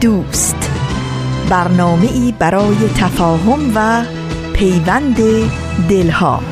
دوست. 0.00 0.70
برنامه 1.50 2.12
ای 2.12 2.34
برای 2.38 2.76
تفاهم 2.96 3.72
و 3.74 4.04
پیوند 4.52 5.16
دلها. 5.88 6.42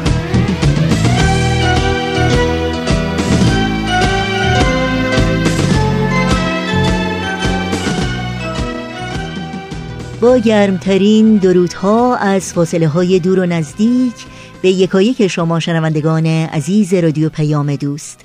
با 10.21 10.37
گرمترین 10.37 11.37
درودها 11.37 12.17
از 12.17 12.53
فاصله 12.53 12.89
های 12.89 13.19
دور 13.21 13.39
و 13.39 13.47
نزدیک 13.47 14.15
به 14.63 14.71
یکایک 14.71 15.27
شما 15.27 15.61
شنوندگان 15.61 16.27
عزیز 16.27 16.95
رادیو 16.95 17.29
پیام 17.29 17.77
دوست. 17.77 18.24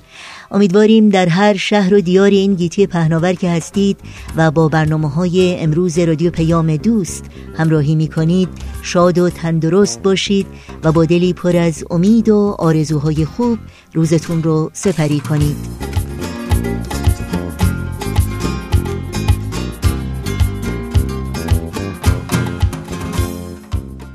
امیدواریم 0.52 1.08
در 1.08 1.28
هر 1.28 1.56
شهر 1.56 1.94
و 1.94 2.00
دیار 2.00 2.30
این 2.30 2.54
گیتی 2.54 2.86
پهناور 2.86 3.32
که 3.32 3.50
هستید 3.50 4.00
و 4.36 4.50
با 4.50 4.68
برنامه 4.68 5.10
های 5.10 5.60
امروز 5.60 5.98
رادیو 5.98 6.30
پیام 6.30 6.76
دوست 6.76 7.24
همراهی 7.56 7.94
می 7.94 8.08
کنید 8.08 8.48
شاد 8.82 9.18
و 9.18 9.30
تندرست 9.30 10.02
باشید 10.02 10.46
و 10.84 10.92
با 10.92 11.04
دلی 11.04 11.32
پر 11.32 11.56
از 11.56 11.84
امید 11.90 12.28
و 12.28 12.56
آرزوهای 12.58 13.24
خوب 13.24 13.58
روزتون 13.94 14.42
رو 14.42 14.70
سپری 14.72 15.20
کنید. 15.20 15.56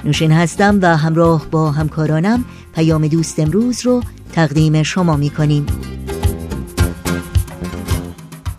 نوشین 0.05 0.31
هستم 0.31 0.79
و 0.81 0.97
همراه 0.97 1.45
با 1.51 1.71
همکارانم 1.71 2.45
پیام 2.75 3.07
دوست 3.07 3.39
امروز 3.39 3.85
رو 3.85 4.01
تقدیم 4.33 4.83
شما 4.83 5.15
می 5.15 5.29
کنیم 5.29 5.65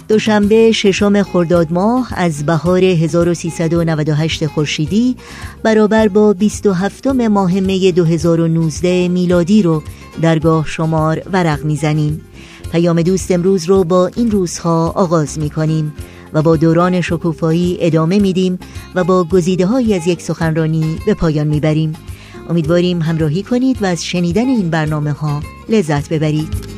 دوشنبه 0.08 0.72
ششم 0.72 1.22
خرداد 1.22 1.72
ماه 1.72 2.08
از 2.16 2.46
بهار 2.46 2.84
1398 2.84 4.46
خورشیدی 4.46 5.16
برابر 5.62 6.08
با 6.08 6.32
27 6.32 7.06
ماه 7.06 7.60
می 7.60 7.92
2019 7.92 9.08
میلادی 9.08 9.62
رو 9.62 9.82
درگاه 10.22 10.66
شمار 10.66 11.22
ورق 11.32 11.64
می‌زنیم. 11.64 12.20
پیام 12.72 13.02
دوست 13.02 13.30
امروز 13.30 13.64
رو 13.64 13.84
با 13.84 14.06
این 14.06 14.30
روزها 14.30 14.88
آغاز 14.88 15.38
می 15.38 15.50
کنیم 15.50 15.92
و 16.32 16.42
با 16.42 16.56
دوران 16.56 17.00
شکوفایی 17.00 17.76
ادامه 17.80 18.18
میدیم 18.18 18.58
و 18.94 19.04
با 19.04 19.24
گزیده 19.24 19.66
های 19.66 19.94
از 19.94 20.06
یک 20.06 20.22
سخنرانی 20.22 20.98
به 21.06 21.14
پایان 21.14 21.46
می‌بریم. 21.46 21.92
امیدواریم 22.50 23.02
همراهی 23.02 23.42
کنید 23.42 23.82
و 23.82 23.86
از 23.86 24.04
شنیدن 24.04 24.46
این 24.48 24.70
برنامه 24.70 25.12
ها 25.12 25.42
لذت 25.68 26.08
ببرید. 26.08 26.75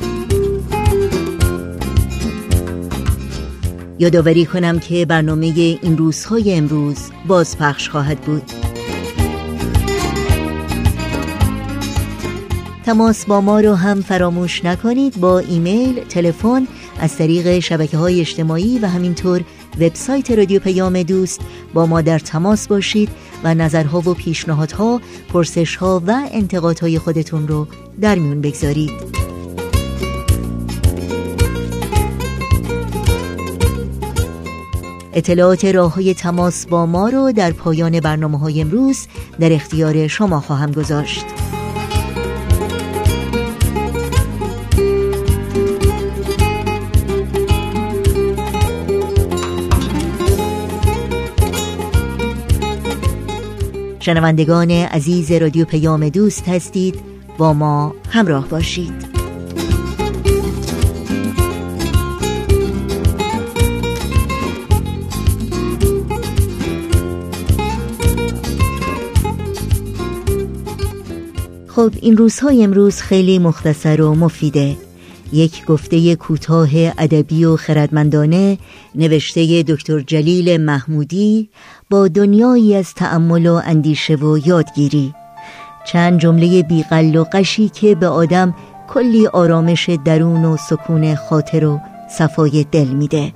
یادآوری 3.99 4.47
کنم 4.47 4.79
که 4.79 5.07
برنامه 5.07 5.47
این 5.83 5.97
روزهای 5.97 6.55
امروز 6.55 6.99
بازپخش 7.27 7.89
خواهد 7.89 8.21
بود 8.21 8.43
تماس 12.85 13.27
با 13.27 13.41
ما 13.41 13.61
رو 13.61 13.75
هم 13.75 14.01
فراموش 14.01 14.65
نکنید 14.65 15.21
با 15.21 15.39
ایمیل، 15.39 16.05
تلفن، 16.05 16.67
از 17.01 17.17
طریق 17.17 17.59
شبکه 17.59 17.97
های 17.97 18.21
اجتماعی 18.21 18.79
و 18.79 18.87
همینطور 18.87 19.45
وبسایت 19.81 20.31
رادیو 20.31 20.61
پیام 20.61 21.03
دوست 21.03 21.41
با 21.75 21.87
ما 21.87 22.01
در 22.01 22.19
تماس 22.19 22.69
باشید 22.69 23.09
و 23.45 23.55
نظرها 23.55 23.99
و 23.99 24.15
پیشنهادها، 24.15 25.01
پرسشها 25.33 26.03
و 26.07 26.29
انتقادهای 26.33 26.99
خودتون 26.99 27.49
رو 27.49 27.67
در 28.01 28.19
میون 28.19 28.41
بگذارید. 28.41 29.28
اطلاعات 35.19 35.65
راه 35.65 35.95
های 35.95 36.15
تماس 36.15 36.67
با 36.67 36.87
ما 36.87 37.09
رو 37.09 37.33
در 37.33 37.53
پایان 37.53 38.01
برنامه 38.01 38.39
های 38.39 38.61
امروز 38.61 39.07
در 39.41 39.53
اختیار 39.53 40.07
شما 40.07 40.41
خواهم 40.41 40.73
گذاشت. 40.73 41.25
شنوندگان 54.01 54.71
عزیز 54.71 55.33
رادیو 55.33 55.65
پیام 55.65 56.09
دوست 56.09 56.49
هستید 56.49 57.01
با 57.39 57.53
ما 57.53 57.95
همراه 58.11 58.49
باشید. 58.49 59.18
خب 71.79 71.93
این 72.03 72.17
روزهای 72.17 72.65
امروز 72.65 73.01
خیلی 73.01 73.39
مختصر 73.39 74.03
و 74.03 74.15
مفیده. 74.15 74.77
یک 75.33 75.67
گفته 75.67 76.17
کوتاه 76.17 76.69
ادبی 76.75 77.45
و 77.45 77.57
خردمندانه 77.57 78.59
نوشته 78.95 79.63
دکتر 79.63 80.01
جلیل 80.01 80.61
محمودی 80.61 81.51
با 81.91 82.09
دنیایی 82.09 82.75
از 82.75 82.95
تأمل 82.95 83.47
و 83.47 83.61
اندیشه 83.65 84.15
و 84.15 84.39
یادگیری. 84.47 85.15
چند 85.87 86.21
جمله 86.21 86.63
بیقل 86.63 87.17
و 87.17 87.25
قشی 87.33 87.69
که 87.69 87.95
به 87.95 88.09
آدم 88.09 88.55
کلی 88.89 89.27
آرامش 89.27 89.91
درون 90.05 90.45
و 90.45 90.57
سکون 90.57 91.15
خاطر 91.15 91.65
و 91.65 91.81
صفای 92.11 92.67
دل 92.73 92.89
میده. 92.89 93.33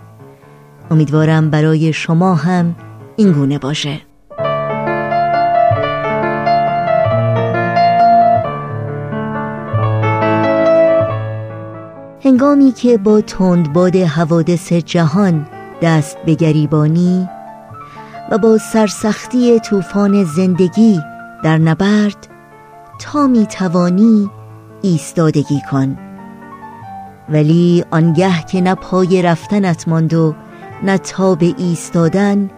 امیدوارم 0.91 1.51
برای 1.51 1.93
شما 1.93 2.35
هم 2.35 2.77
این 3.17 3.33
گونه 3.33 3.59
باشه. 3.59 4.12
هنگامی 12.43 12.73
که 12.73 12.99
با 12.99 13.21
تندباد 13.21 13.97
حوادث 13.97 14.73
جهان 14.73 15.47
دست 15.83 16.17
به 16.27 16.35
گریبانی 16.35 17.29
و 18.31 18.39
با 18.39 18.59
سرسختی 18.59 19.61
طوفان 19.61 20.25
زندگی 20.25 21.01
در 21.45 21.59
نبرد 21.59 22.29
تا 23.01 23.27
می 23.27 23.47
توانی 23.47 24.31
ایستادگی 24.83 25.61
کن. 25.71 25.99
ولی 27.29 27.85
آنگه 27.91 28.45
که 28.51 28.61
نه 28.61 28.75
پای 28.75 29.23
رفتنت 29.23 29.89
ماند 29.89 30.15
و 30.15 30.35
نه 30.83 30.99
تاب 30.99 31.43
ایستادن 31.59 32.51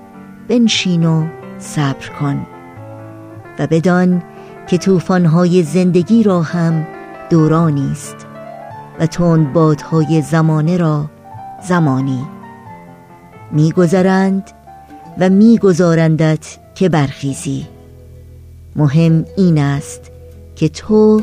بنشین 0.49 1.07
و 1.07 1.27
صبر 1.59 2.09
کن 2.21 2.47
و 3.59 3.67
بدان 3.67 4.23
که 4.67 4.79
طوفان‌های 4.79 5.63
زندگی 5.63 6.23
را 6.23 6.43
هم 6.43 6.87
دورانی 7.31 7.91
است. 7.93 8.24
و 8.99 9.07
تند 9.07 9.53
بادهای 9.53 10.23
زمانه 10.23 10.77
را 10.77 11.11
زمانی. 11.69 12.25
میگذرند 13.53 14.51
و 15.19 15.29
میگذارندت 15.29 16.59
که 16.75 16.89
برخیزی. 16.89 17.67
مهم 18.77 19.25
این 19.37 19.59
است 19.59 20.01
که 20.57 20.69
تو 20.69 21.23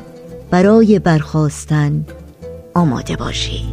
برای 0.50 1.00
برخواستن 1.00 2.06
آماده 2.74 3.16
باشی. 3.16 3.66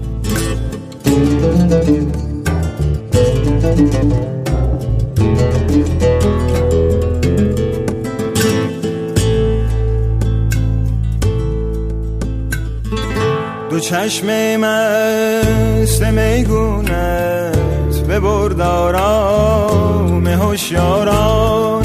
رو 13.78 13.84
چشم 13.84 14.26
مست 14.56 16.02
میگونت. 16.02 17.98
به 18.08 18.20
بردارام 18.20 20.26
هوشیاران. 20.26 21.82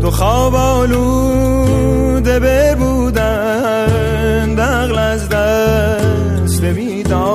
تو 0.00 0.10
خواب 0.10 0.54
آلوده 0.54 2.40
ببودند 2.40 3.20
اقل 4.60 4.98
از 4.98 5.28
دست 5.28 6.64
بیداران. 6.64 7.30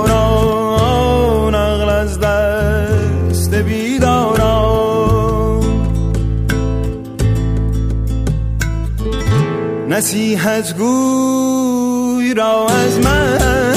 اقل 1.56 1.90
از 1.90 2.20
دست 2.20 3.54
بیداران. 3.54 4.40
نصیحت 9.90 10.78
گوی 10.78 12.34
را 12.34 12.68
از 12.68 13.00
من 13.00 13.69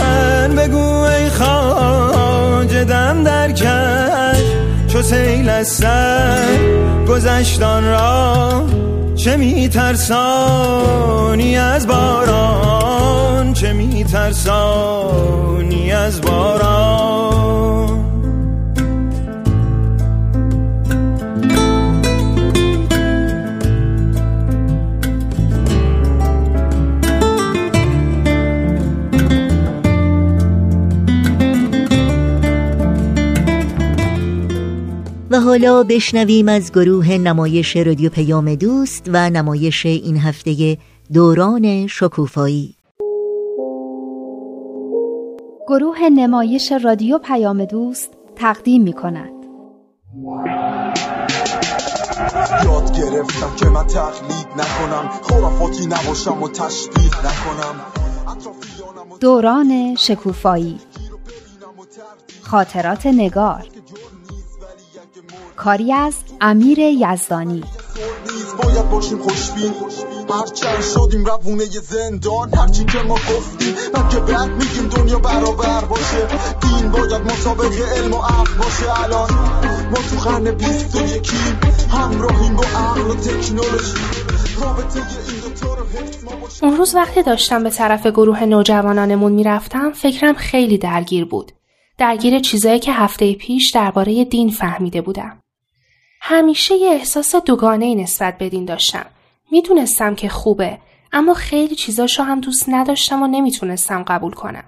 بگو 0.62 1.03
ای 1.03 1.29
خاجدم 1.31 3.25
در 3.25 3.53
کش. 3.53 4.43
چو 4.88 5.03
سیل 5.03 5.49
از 5.49 5.69
سر 5.69 6.59
گذشتان 7.09 7.85
را 7.85 8.64
چه 9.14 9.37
میترسانی 9.37 10.47
از 11.56 11.87
باران؟ 11.87 13.53
چه 13.53 13.73
میترسانی 13.73 14.73
از 15.93 16.20
باران؟ 16.20 18.12
حالا 35.52 35.82
بشنویم 35.82 36.49
از 36.49 36.72
گروه 36.72 37.12
نمایش 37.12 37.76
رادیو 37.76 38.10
پیام 38.10 38.54
دوست 38.54 39.10
و 39.12 39.31
نمایش 39.31 39.87
این 39.87 40.16
هفته 40.16 40.78
دوران 41.12 41.87
شکوفایی. 41.87 42.75
گروه 45.69 46.08
نمایش 46.08 46.72
رادیو 46.84 47.19
پیام 47.19 47.64
دوست 47.64 48.10
تقدیم 48.37 48.82
می 48.82 48.93
کند 48.93 49.32
یاد 52.64 52.96
گرفتم 52.96 53.56
که 53.56 53.66
من 53.66 53.87
تقلید 53.87 54.46
نکنم 54.56 55.08
خرافاتی 55.22 55.87
نباشم 55.87 56.43
و 56.43 56.48
تشبیه 56.48 57.19
نکنم. 57.19 57.81
دوران 59.20 59.94
شکوفایی. 59.94 60.78
خاطرات 62.43 63.06
نگار. 63.06 63.64
کاری 65.56 65.93
از 65.93 66.14
امیر 66.41 66.79
یزدانی. 66.79 67.64
باید 68.62 68.91
باشیم 68.91 69.19
خوشبین. 69.19 69.73
هرچند 70.31 70.82
شدیم 70.94 71.25
روونه 71.25 71.64
زندان 71.64 72.55
هرچی 72.55 72.85
که 72.85 72.99
ما 72.99 73.14
گفتیم 73.14 73.75
که 74.11 74.20
بعد 74.20 74.50
میگیم 74.50 74.88
دنیا 74.97 75.19
برابر 75.19 75.85
باشه. 75.85 76.29
دین 76.61 76.91
باید 76.91 77.23
مطابق 77.23 77.73
علم 77.97 78.14
و 78.14 78.17
عقل 78.17 78.55
باشه. 78.59 79.05
الان 79.05 79.31
ما 79.91 79.99
تو 80.11 80.31
قرن 80.31 80.50
بیست 80.50 80.97
و 80.97 81.17
یکیم 81.17 81.61
همراهیم 81.91 82.56
با 82.56 82.65
عقل 82.65 83.00
و 83.00 83.15
تکنولوژی. 83.15 83.94
رابطه 84.61 84.99
این 84.99 85.41
دوتا 85.41 85.75
رو 85.75 85.82
اون 86.62 86.76
روز 86.76 86.94
وقتی 86.94 87.23
داشتم 87.23 87.62
به 87.62 87.70
طرف 87.70 88.06
گروه 88.06 88.44
نوجوانانمون 88.44 89.32
می‌رفتم 89.32 89.93
فکرم 89.93 90.35
خیلی 90.35 90.79
درگیر 90.79 91.25
بود. 91.25 91.53
درگیر 92.02 92.38
چیزایی 92.38 92.78
که 92.78 92.93
هفته 92.93 93.34
پیش 93.34 93.70
درباره 93.70 94.25
دین 94.25 94.50
فهمیده 94.50 95.00
بودم. 95.00 95.40
همیشه 96.20 96.75
یه 96.75 96.90
احساس 96.90 97.34
دوگانه 97.34 97.94
نسبت 97.94 98.38
به 98.38 98.49
دین 98.49 98.64
داشتم. 98.64 99.06
می‌دونستم 99.50 100.14
که 100.14 100.28
خوبه 100.28 100.78
اما 101.12 101.34
خیلی 101.34 101.75
چیزاشو 101.75 102.22
هم 102.22 102.40
دوست 102.40 102.64
نداشتم 102.69 103.22
و 103.22 103.26
نمی‌تونستم 103.26 104.02
قبول 104.02 104.32
کنم. 104.32 104.64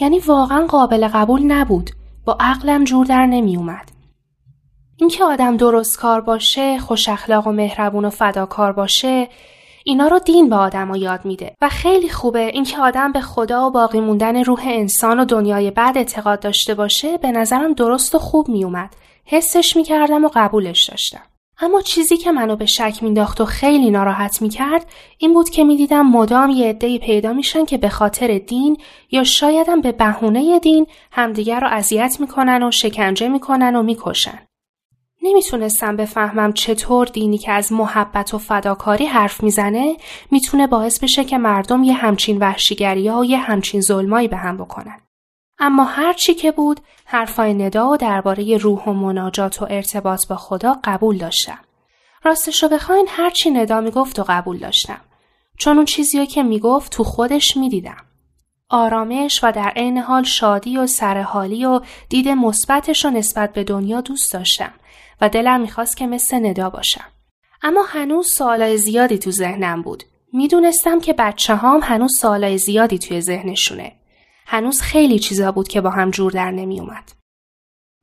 یعنی 0.00 0.18
واقعا 0.18 0.66
قابل 0.66 1.08
قبول 1.08 1.42
نبود. 1.42 1.90
با 2.24 2.36
عقلم 2.40 2.84
جور 2.84 3.06
در 3.06 3.26
نمیومد. 3.26 3.90
اینکه 4.96 5.24
آدم 5.24 5.56
درست 5.56 5.98
کار 5.98 6.20
باشه، 6.20 6.78
خوش 6.78 7.08
اخلاق 7.08 7.46
و 7.46 7.52
مهربون 7.52 8.04
و 8.04 8.10
فداکار 8.10 8.72
باشه، 8.72 9.28
اینا 9.90 10.08
رو 10.08 10.18
دین 10.18 10.48
به 10.48 10.56
آدم 10.56 10.94
یاد 10.94 11.24
میده. 11.24 11.54
و 11.62 11.68
خیلی 11.68 12.08
خوبه 12.08 12.46
اینکه 12.46 12.78
آدم 12.78 13.12
به 13.12 13.20
خدا 13.20 13.66
و 13.66 13.70
باقی 13.70 14.00
موندن 14.00 14.44
روح 14.44 14.60
انسان 14.64 15.20
و 15.20 15.24
دنیای 15.24 15.70
بعد 15.70 15.98
اعتقاد 15.98 16.40
داشته 16.40 16.74
باشه 16.74 17.18
به 17.18 17.30
نظرم 17.30 17.72
درست 17.72 18.14
و 18.14 18.18
خوب 18.18 18.48
میومد. 18.48 18.94
حسش 19.24 19.76
می‌کردم 19.76 20.24
و 20.24 20.30
قبولش 20.34 20.90
داشتم. 20.90 21.22
اما 21.60 21.80
چیزی 21.80 22.16
که 22.16 22.32
منو 22.32 22.56
به 22.56 22.66
شک 22.66 23.02
مینداخت 23.02 23.40
و 23.40 23.44
خیلی 23.44 23.90
ناراحت 23.90 24.42
می‌کرد 24.42 24.86
این 25.18 25.34
بود 25.34 25.50
که 25.50 25.64
می‌دیدم 25.64 26.06
مدام 26.06 26.50
یه 26.50 26.68
عدهای 26.68 26.98
پیدا 26.98 27.32
میشن 27.32 27.64
که 27.64 27.78
به 27.78 27.88
خاطر 27.88 28.38
دین 28.38 28.76
یا 29.10 29.24
شایدم 29.24 29.80
به 29.80 29.92
بهونه 29.92 30.58
دین 30.58 30.86
همدیگر 31.12 31.60
رو 31.60 31.68
اذیت 31.70 32.16
می‌کنن 32.20 32.62
و 32.62 32.70
شکنجه 32.70 33.28
می‌کنن 33.28 33.76
و 33.76 33.82
می‌کشن. 33.82 34.38
نمی‌تونستم 35.22 35.96
بفهمم 35.96 36.52
چطور 36.52 37.06
دینی 37.06 37.38
که 37.38 37.52
از 37.52 37.72
محبت 37.72 38.34
و 38.34 38.38
فداکاری 38.38 39.06
حرف 39.06 39.42
می‌زنه 39.42 39.96
می‌تونه 40.30 40.66
باعث 40.66 41.00
بشه 41.00 41.24
که 41.24 41.38
مردم 41.38 41.82
یه 41.82 41.92
همچین 41.92 42.38
وحشیگری 42.38 43.08
ها 43.08 43.20
و 43.20 43.24
یه 43.24 43.38
همچین 43.38 43.80
ظلمایی 43.80 44.28
به 44.28 44.36
هم 44.36 44.56
بکنن. 44.56 45.00
اما 45.58 45.84
هر 45.84 46.12
چی 46.12 46.34
که 46.34 46.52
بود 46.52 46.80
حرفای 47.04 47.54
ندا 47.54 47.88
و 47.88 47.96
درباره 47.96 48.56
روح 48.56 48.84
و 48.84 48.92
مناجات 48.92 49.62
و 49.62 49.66
ارتباط 49.70 50.26
با 50.26 50.36
خدا 50.36 50.76
قبول 50.84 51.18
داشتم. 51.18 51.58
راستشو 52.24 52.68
بخواین 52.68 53.06
هر 53.08 53.30
چی 53.30 53.50
ندا 53.50 53.80
می‌گفت 53.80 54.18
و 54.18 54.24
قبول 54.28 54.58
داشتم. 54.58 55.00
چون 55.58 55.76
اون 55.76 55.84
چیزی 55.84 56.26
که 56.26 56.42
می‌گفت 56.42 56.92
تو 56.92 57.04
خودش 57.04 57.56
می‌دیدم. 57.56 58.04
آرامش 58.68 59.40
و 59.44 59.52
در 59.52 59.72
عین 59.76 59.98
حال 59.98 60.22
شادی 60.22 60.78
و 60.78 60.86
سرحالی 60.86 61.64
و 61.64 61.80
دید 62.08 62.28
مثبتش 62.28 63.04
رو 63.04 63.10
نسبت 63.10 63.52
به 63.52 63.64
دنیا 63.64 64.00
دوست 64.00 64.32
داشتم 64.32 64.72
و 65.20 65.28
دلم 65.28 65.60
می‌خواست 65.60 65.96
که 65.96 66.06
مثل 66.06 66.46
ندا 66.46 66.70
باشم. 66.70 67.04
اما 67.62 67.82
هنوز 67.88 68.28
سوالای 68.36 68.76
زیادی 68.76 69.18
تو 69.18 69.30
ذهنم 69.30 69.82
بود. 69.82 70.02
می‌دونستم 70.32 71.00
که 71.00 71.12
بچه 71.12 71.54
هام 71.54 71.80
هنوز 71.82 72.18
سوالای 72.20 72.58
زیادی 72.58 72.98
توی 72.98 73.20
ذهنشونه. 73.20 73.92
هنوز 74.46 74.80
خیلی 74.80 75.18
چیزا 75.18 75.52
بود 75.52 75.68
که 75.68 75.80
با 75.80 75.90
هم 75.90 76.10
جور 76.10 76.32
در 76.32 76.50
نمیومد. 76.50 77.12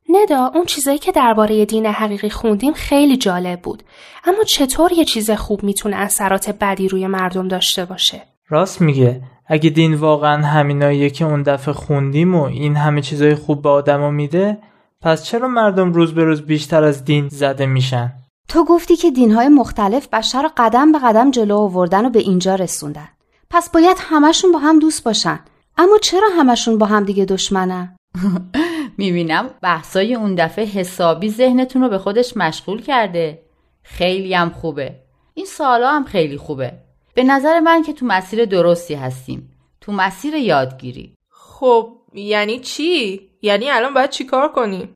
ندا 0.09 0.51
اون 0.55 0.65
چیزایی 0.65 0.97
که 0.97 1.11
درباره 1.11 1.65
دین 1.65 1.85
حقیقی 1.85 2.29
خوندیم 2.29 2.73
خیلی 2.73 3.17
جالب 3.17 3.61
بود 3.61 3.83
اما 4.25 4.43
چطور 4.43 4.91
یه 4.91 5.05
چیز 5.05 5.31
خوب 5.31 5.63
می‌تونه 5.63 5.95
اثرات 5.95 6.49
بدی 6.49 6.87
روی 6.87 7.07
مردم 7.07 7.47
داشته 7.47 7.85
باشه 7.85 8.21
راست 8.49 8.81
میگه 8.81 9.21
اگه 9.47 9.69
دین 9.69 9.93
واقعا 9.93 10.45
همیناییه 10.45 11.09
که 11.09 11.25
اون 11.25 11.43
دفعه 11.43 11.73
خوندیم 11.73 12.35
و 12.35 12.43
این 12.43 12.75
همه 12.75 13.01
چیزای 13.01 13.35
خوب 13.35 13.61
به 13.61 13.69
آدما 13.69 14.11
میده 14.11 14.57
پس 15.03 15.23
چرا 15.23 15.47
مردم 15.47 15.93
روز 15.93 16.13
به 16.13 16.23
روز 16.23 16.41
بیشتر 16.41 16.83
از 16.83 17.05
دین 17.05 17.27
زده 17.29 17.65
میشن؟ 17.65 18.13
تو 18.49 18.65
گفتی 18.65 18.95
که 18.95 19.11
دینهای 19.11 19.47
مختلف 19.47 20.07
بشر 20.07 20.41
رو 20.41 20.49
قدم 20.57 20.91
به 20.91 20.99
قدم 20.99 21.31
جلو 21.31 21.57
آوردن 21.57 22.05
و 22.05 22.09
به 22.09 22.19
اینجا 22.19 22.55
رسوندن. 22.55 23.07
پس 23.49 23.69
باید 23.69 23.97
همشون 23.99 24.51
با 24.51 24.59
هم 24.59 24.79
دوست 24.79 25.03
باشن. 25.03 25.39
اما 25.77 25.97
چرا 25.97 26.29
همشون 26.37 26.77
با 26.77 26.85
هم 26.85 27.03
دیگه 27.03 27.25
دشمنن؟ 27.25 27.95
می‌بینم 28.97 29.49
بحثای 29.61 30.15
اون 30.15 30.35
دفعه 30.35 30.65
حسابی 30.65 31.29
ذهنتون 31.29 31.81
رو 31.81 31.89
به 31.89 31.97
خودش 31.97 32.37
مشغول 32.37 32.81
کرده. 32.81 33.41
خیلی 33.83 34.33
هم 34.33 34.49
خوبه. 34.49 34.95
این 35.33 35.45
سالا 35.45 35.91
هم 35.91 36.03
خیلی 36.03 36.37
خوبه. 36.37 36.73
به 37.13 37.23
نظر 37.23 37.59
من 37.59 37.83
که 37.83 37.93
تو 37.93 38.05
مسیر 38.05 38.45
درستی 38.45 38.93
هستیم. 38.93 39.51
تو 39.81 39.91
مسیر 39.91 40.33
یادگیری. 40.33 41.13
خب 41.31 41.93
یعنی 42.13 42.59
چی؟ 42.59 43.26
یعنی 43.41 43.69
الان 43.69 43.93
باید 43.93 44.09
چیکار 44.09 44.51
کنیم؟ 44.51 44.93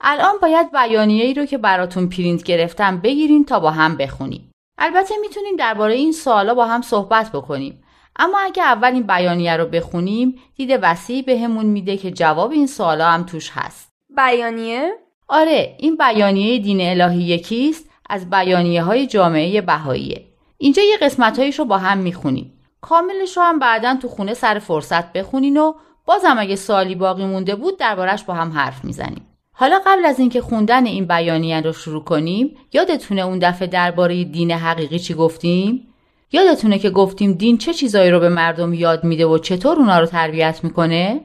الان 0.00 0.34
باید 0.42 0.72
بیانیه 0.72 1.24
ای 1.24 1.34
رو 1.34 1.44
که 1.44 1.58
براتون 1.58 2.08
پرینت 2.08 2.42
گرفتم 2.42 2.98
بگیرین 2.98 3.44
تا 3.44 3.60
با 3.60 3.70
هم 3.70 3.96
بخونیم. 3.96 4.50
البته 4.78 5.14
می‌تونیم 5.20 5.56
درباره 5.56 5.94
این 5.94 6.12
سوالا 6.12 6.54
با 6.54 6.66
هم 6.66 6.82
صحبت 6.82 7.32
بکنیم. 7.32 7.82
اما 8.16 8.38
اگه 8.38 8.62
اول 8.62 8.92
این 8.92 9.02
بیانیه 9.02 9.56
رو 9.56 9.66
بخونیم 9.66 10.34
دید 10.56 10.78
وسیعی 10.82 11.22
بهمون 11.22 11.66
میده 11.66 11.96
که 11.96 12.10
جواب 12.10 12.50
این 12.50 12.66
سوالا 12.66 13.06
هم 13.06 13.22
توش 13.22 13.50
هست. 13.54 13.88
بیانیه؟ 14.16 14.92
آره 15.28 15.76
این 15.78 15.96
بیانیه 15.96 16.58
دین 16.58 16.80
الهی 16.80 17.22
یکیست 17.22 17.90
از 18.10 18.30
بیانیه 18.30 18.82
های 18.82 19.06
جامعه 19.06 19.60
بهاییه. 19.60 20.24
اینجا 20.58 20.82
یه 20.82 20.96
قسمت 20.96 21.38
رو 21.38 21.64
با 21.64 21.78
هم 21.78 21.98
می‌خونیم. 21.98 22.52
کاملش 22.80 23.36
رو 23.36 23.42
هم 23.42 23.58
بعدا 23.58 23.96
تو 24.02 24.08
خونه 24.08 24.34
سر 24.34 24.58
فرصت 24.58 25.12
بخونین 25.12 25.56
و 25.56 25.72
بازم 26.06 26.36
اگه 26.38 26.56
سوالی 26.56 26.94
باقی 26.94 27.24
مونده 27.24 27.54
بود 27.54 27.78
دربارش 27.78 28.24
با 28.24 28.34
هم 28.34 28.52
حرف 28.52 28.84
می‌زنیم. 28.84 29.26
حالا 29.52 29.80
قبل 29.86 30.04
از 30.04 30.18
اینکه 30.18 30.40
خوندن 30.40 30.86
این 30.86 31.06
بیانیه 31.06 31.60
رو 31.60 31.72
شروع 31.72 32.04
کنیم 32.04 32.56
یادتونه 32.72 33.22
اون 33.22 33.38
دفعه 33.38 33.68
درباره 33.68 34.24
دین 34.24 34.50
حقیقی 34.50 34.98
چی 34.98 35.14
گفتیم؟ 35.14 35.86
یادتونه 36.32 36.78
که 36.78 36.90
گفتیم 36.90 37.32
دین 37.32 37.58
چه 37.58 37.74
چیزایی 37.74 38.10
رو 38.10 38.20
به 38.20 38.28
مردم 38.28 38.74
یاد 38.74 39.04
میده 39.04 39.26
و 39.26 39.38
چطور 39.38 39.76
اونا 39.76 40.00
رو 40.00 40.06
تربیت 40.06 40.64
می‌کنه؟ 40.64 41.20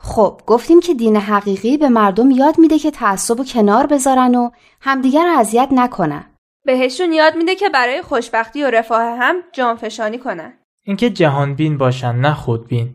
خب 0.00 0.40
گفتیم 0.46 0.80
که 0.80 0.94
دین 0.94 1.16
حقیقی 1.16 1.76
به 1.76 1.88
مردم 1.88 2.30
یاد 2.30 2.58
میده 2.58 2.78
که 2.78 2.90
تعصب 2.90 3.40
و 3.40 3.44
کنار 3.44 3.86
بذارن 3.86 4.34
و 4.34 4.50
همدیگر 4.80 5.26
رو 5.26 5.38
اذیت 5.38 5.68
نکنن. 5.72 6.24
بهشون 6.66 7.12
یاد 7.12 7.36
میده 7.36 7.54
که 7.54 7.68
برای 7.68 8.02
خوشبختی 8.02 8.62
و 8.62 8.70
رفاه 8.70 9.02
هم 9.02 9.36
جانفشانی 9.52 10.18
کنن. 10.18 10.52
اینکه 10.84 11.10
جهان 11.10 11.54
بین 11.54 11.78
باشن 11.78 12.12
نه 12.12 12.34
خودبین. 12.34 12.94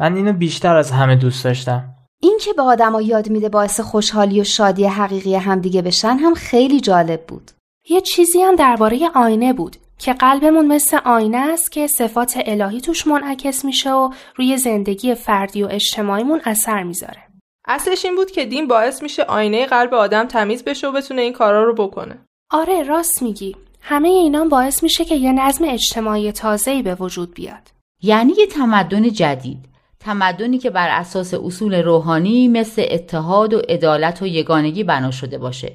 من 0.00 0.16
اینو 0.16 0.32
بیشتر 0.32 0.76
از 0.76 0.90
همه 0.90 1.16
دوست 1.16 1.44
داشتم 1.44 1.94
این 2.20 2.38
که 2.40 2.52
به 2.52 2.62
آدما 2.62 3.02
یاد 3.02 3.30
میده 3.30 3.48
باعث 3.48 3.80
خوشحالی 3.80 4.40
و 4.40 4.44
شادی 4.44 4.84
حقیقی 4.84 5.34
همدیگه 5.34 5.82
بشن 5.82 6.16
هم 6.16 6.34
خیلی 6.34 6.80
جالب 6.80 7.26
بود 7.26 7.50
یه 7.88 8.00
چیزی 8.00 8.42
هم 8.42 8.56
درباره 8.56 9.10
آینه 9.14 9.52
بود 9.52 9.76
که 9.98 10.12
قلبمون 10.12 10.66
مثل 10.66 10.98
آینه 11.04 11.36
است 11.52 11.72
که 11.72 11.86
صفات 11.86 12.38
الهی 12.46 12.80
توش 12.80 13.06
منعکس 13.06 13.64
میشه 13.64 13.92
و 13.92 14.10
روی 14.36 14.56
زندگی 14.56 15.14
فردی 15.14 15.62
و 15.62 15.68
اجتماعیمون 15.70 16.40
اثر 16.44 16.82
می‌ذاره. 16.82 17.22
اصلش 17.68 18.04
این 18.04 18.16
بود 18.16 18.30
که 18.30 18.44
دین 18.44 18.66
باعث 18.66 19.02
میشه 19.02 19.22
آینه 19.22 19.66
قلب 19.66 19.94
آدم 19.94 20.26
تمیز 20.26 20.64
بشه 20.64 20.88
و 20.88 20.92
بتونه 20.92 21.22
این 21.22 21.32
کارا 21.32 21.64
رو 21.64 21.74
بکنه. 21.74 22.18
آره 22.50 22.82
راست 22.82 23.22
میگی. 23.22 23.56
همه 23.80 24.08
اینا 24.08 24.44
باعث 24.44 24.82
میشه 24.82 25.04
که 25.04 25.14
یه 25.14 25.32
نظم 25.32 25.64
اجتماعی 25.68 26.32
تازه‌ای 26.32 26.82
به 26.82 26.94
وجود 26.94 27.34
بیاد. 27.34 27.70
یعنی 28.02 28.32
یه 28.38 28.46
تمدن 28.46 29.10
جدید 29.10 29.73
تمدنی 30.04 30.58
که 30.58 30.70
بر 30.70 30.88
اساس 30.88 31.34
اصول 31.34 31.74
روحانی 31.74 32.48
مثل 32.48 32.84
اتحاد 32.90 33.54
و 33.54 33.58
عدالت 33.58 34.22
و 34.22 34.26
یگانگی 34.26 34.84
بنا 34.84 35.10
شده 35.10 35.38
باشه. 35.38 35.72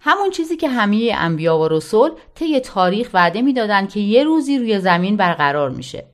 همون 0.00 0.30
چیزی 0.30 0.56
که 0.56 0.68
همه 0.68 1.12
انبیا 1.14 1.58
و 1.58 1.68
رسول 1.68 2.10
طی 2.34 2.60
تاریخ 2.60 3.10
وعده 3.14 3.42
می‌دادند 3.42 3.88
که 3.88 4.00
یه 4.00 4.24
روزی 4.24 4.58
روی 4.58 4.80
زمین 4.80 5.16
برقرار 5.16 5.70
میشه. 5.70 6.04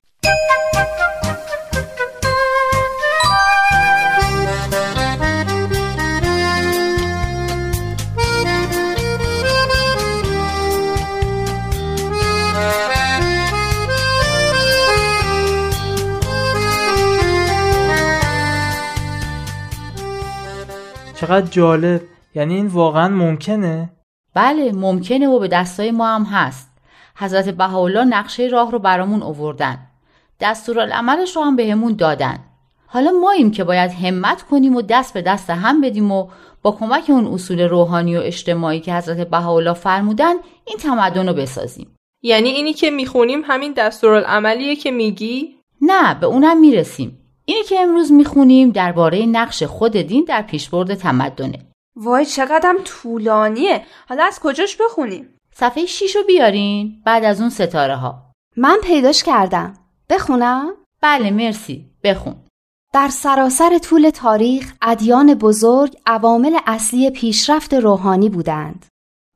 چقدر 21.16 21.46
جالب. 21.46 22.02
یعنی 22.34 22.54
این 22.54 22.66
واقعا 22.66 23.08
ممکنه؟ 23.08 23.90
بله 24.34 24.72
ممکنه 24.72 25.28
و 25.28 25.38
به 25.38 25.48
دستای 25.48 25.90
ما 25.90 26.06
هم 26.06 26.22
هست. 26.22 26.70
حضرت 27.16 27.48
بهاءالله 27.48 28.04
نقشه 28.04 28.48
راه 28.52 28.70
رو 28.70 28.78
برامون 28.78 29.22
اووردن. 29.22 29.78
دستورالعملش 30.40 31.36
رو 31.36 31.42
هم 31.42 31.56
بهمون 31.56 31.92
دادن. 31.92 32.38
حالا 32.86 33.10
ماییم 33.22 33.50
که 33.50 33.64
باید 33.64 33.90
همت 33.90 34.42
کنیم 34.42 34.76
و 34.76 34.82
دست 34.82 35.14
به 35.14 35.22
دست 35.22 35.50
هم 35.50 35.80
بدیم 35.80 36.12
و 36.12 36.28
با 36.62 36.72
کمک 36.72 37.04
اون 37.08 37.26
اصول 37.26 37.60
روحانی 37.60 38.16
و 38.16 38.20
اجتماعی 38.20 38.80
که 38.80 38.94
حضرت 38.94 39.30
بهاءالله 39.30 39.72
فرمودن 39.72 40.34
این 40.64 40.78
تمدن 40.78 41.28
رو 41.28 41.34
بسازیم. 41.34 41.96
یعنی 42.22 42.48
اینی 42.48 42.72
که 42.72 42.90
می‌خونیم 42.90 43.42
همین 43.44 43.72
دستورالعملیه 43.72 44.76
که 44.76 44.90
میگی؟ 44.90 45.56
نه 45.80 46.14
به 46.14 46.26
اونم 46.26 46.60
می‌رسیم. 46.60 47.18
اینی 47.48 47.62
که 47.62 47.80
امروز 47.80 48.12
می‌خونیم 48.12 48.70
درباره 48.70 49.26
نقش 49.26 49.62
خود 49.62 49.92
دین 49.92 50.24
در 50.24 50.42
پیشبرد 50.42 50.94
تمدنه. 50.94 51.58
وای 51.96 52.26
چقدرم 52.26 52.76
طولانیه. 52.84 53.82
حالا 54.08 54.24
از 54.24 54.40
کجاش 54.40 54.76
بخونیم؟ 54.76 55.28
صفحه 55.54 55.86
6 55.86 56.16
رو 56.16 56.22
بیارین 56.22 57.02
بعد 57.04 57.24
از 57.24 57.40
اون 57.40 57.50
ستاره 57.50 57.96
ها 57.96 58.22
من 58.56 58.78
پیداش 58.84 59.22
کردم. 59.22 59.74
بخونم؟ 60.10 60.74
بله 61.00 61.30
مرسی. 61.30 61.86
بخون. 62.04 62.34
در 62.92 63.08
سراسر 63.08 63.78
طول 63.78 64.10
تاریخ 64.10 64.74
ادیان 64.82 65.34
بزرگ 65.34 65.96
عوامل 66.06 66.58
اصلی 66.66 67.10
پیشرفت 67.10 67.74
روحانی 67.74 68.28
بودند. 68.28 68.86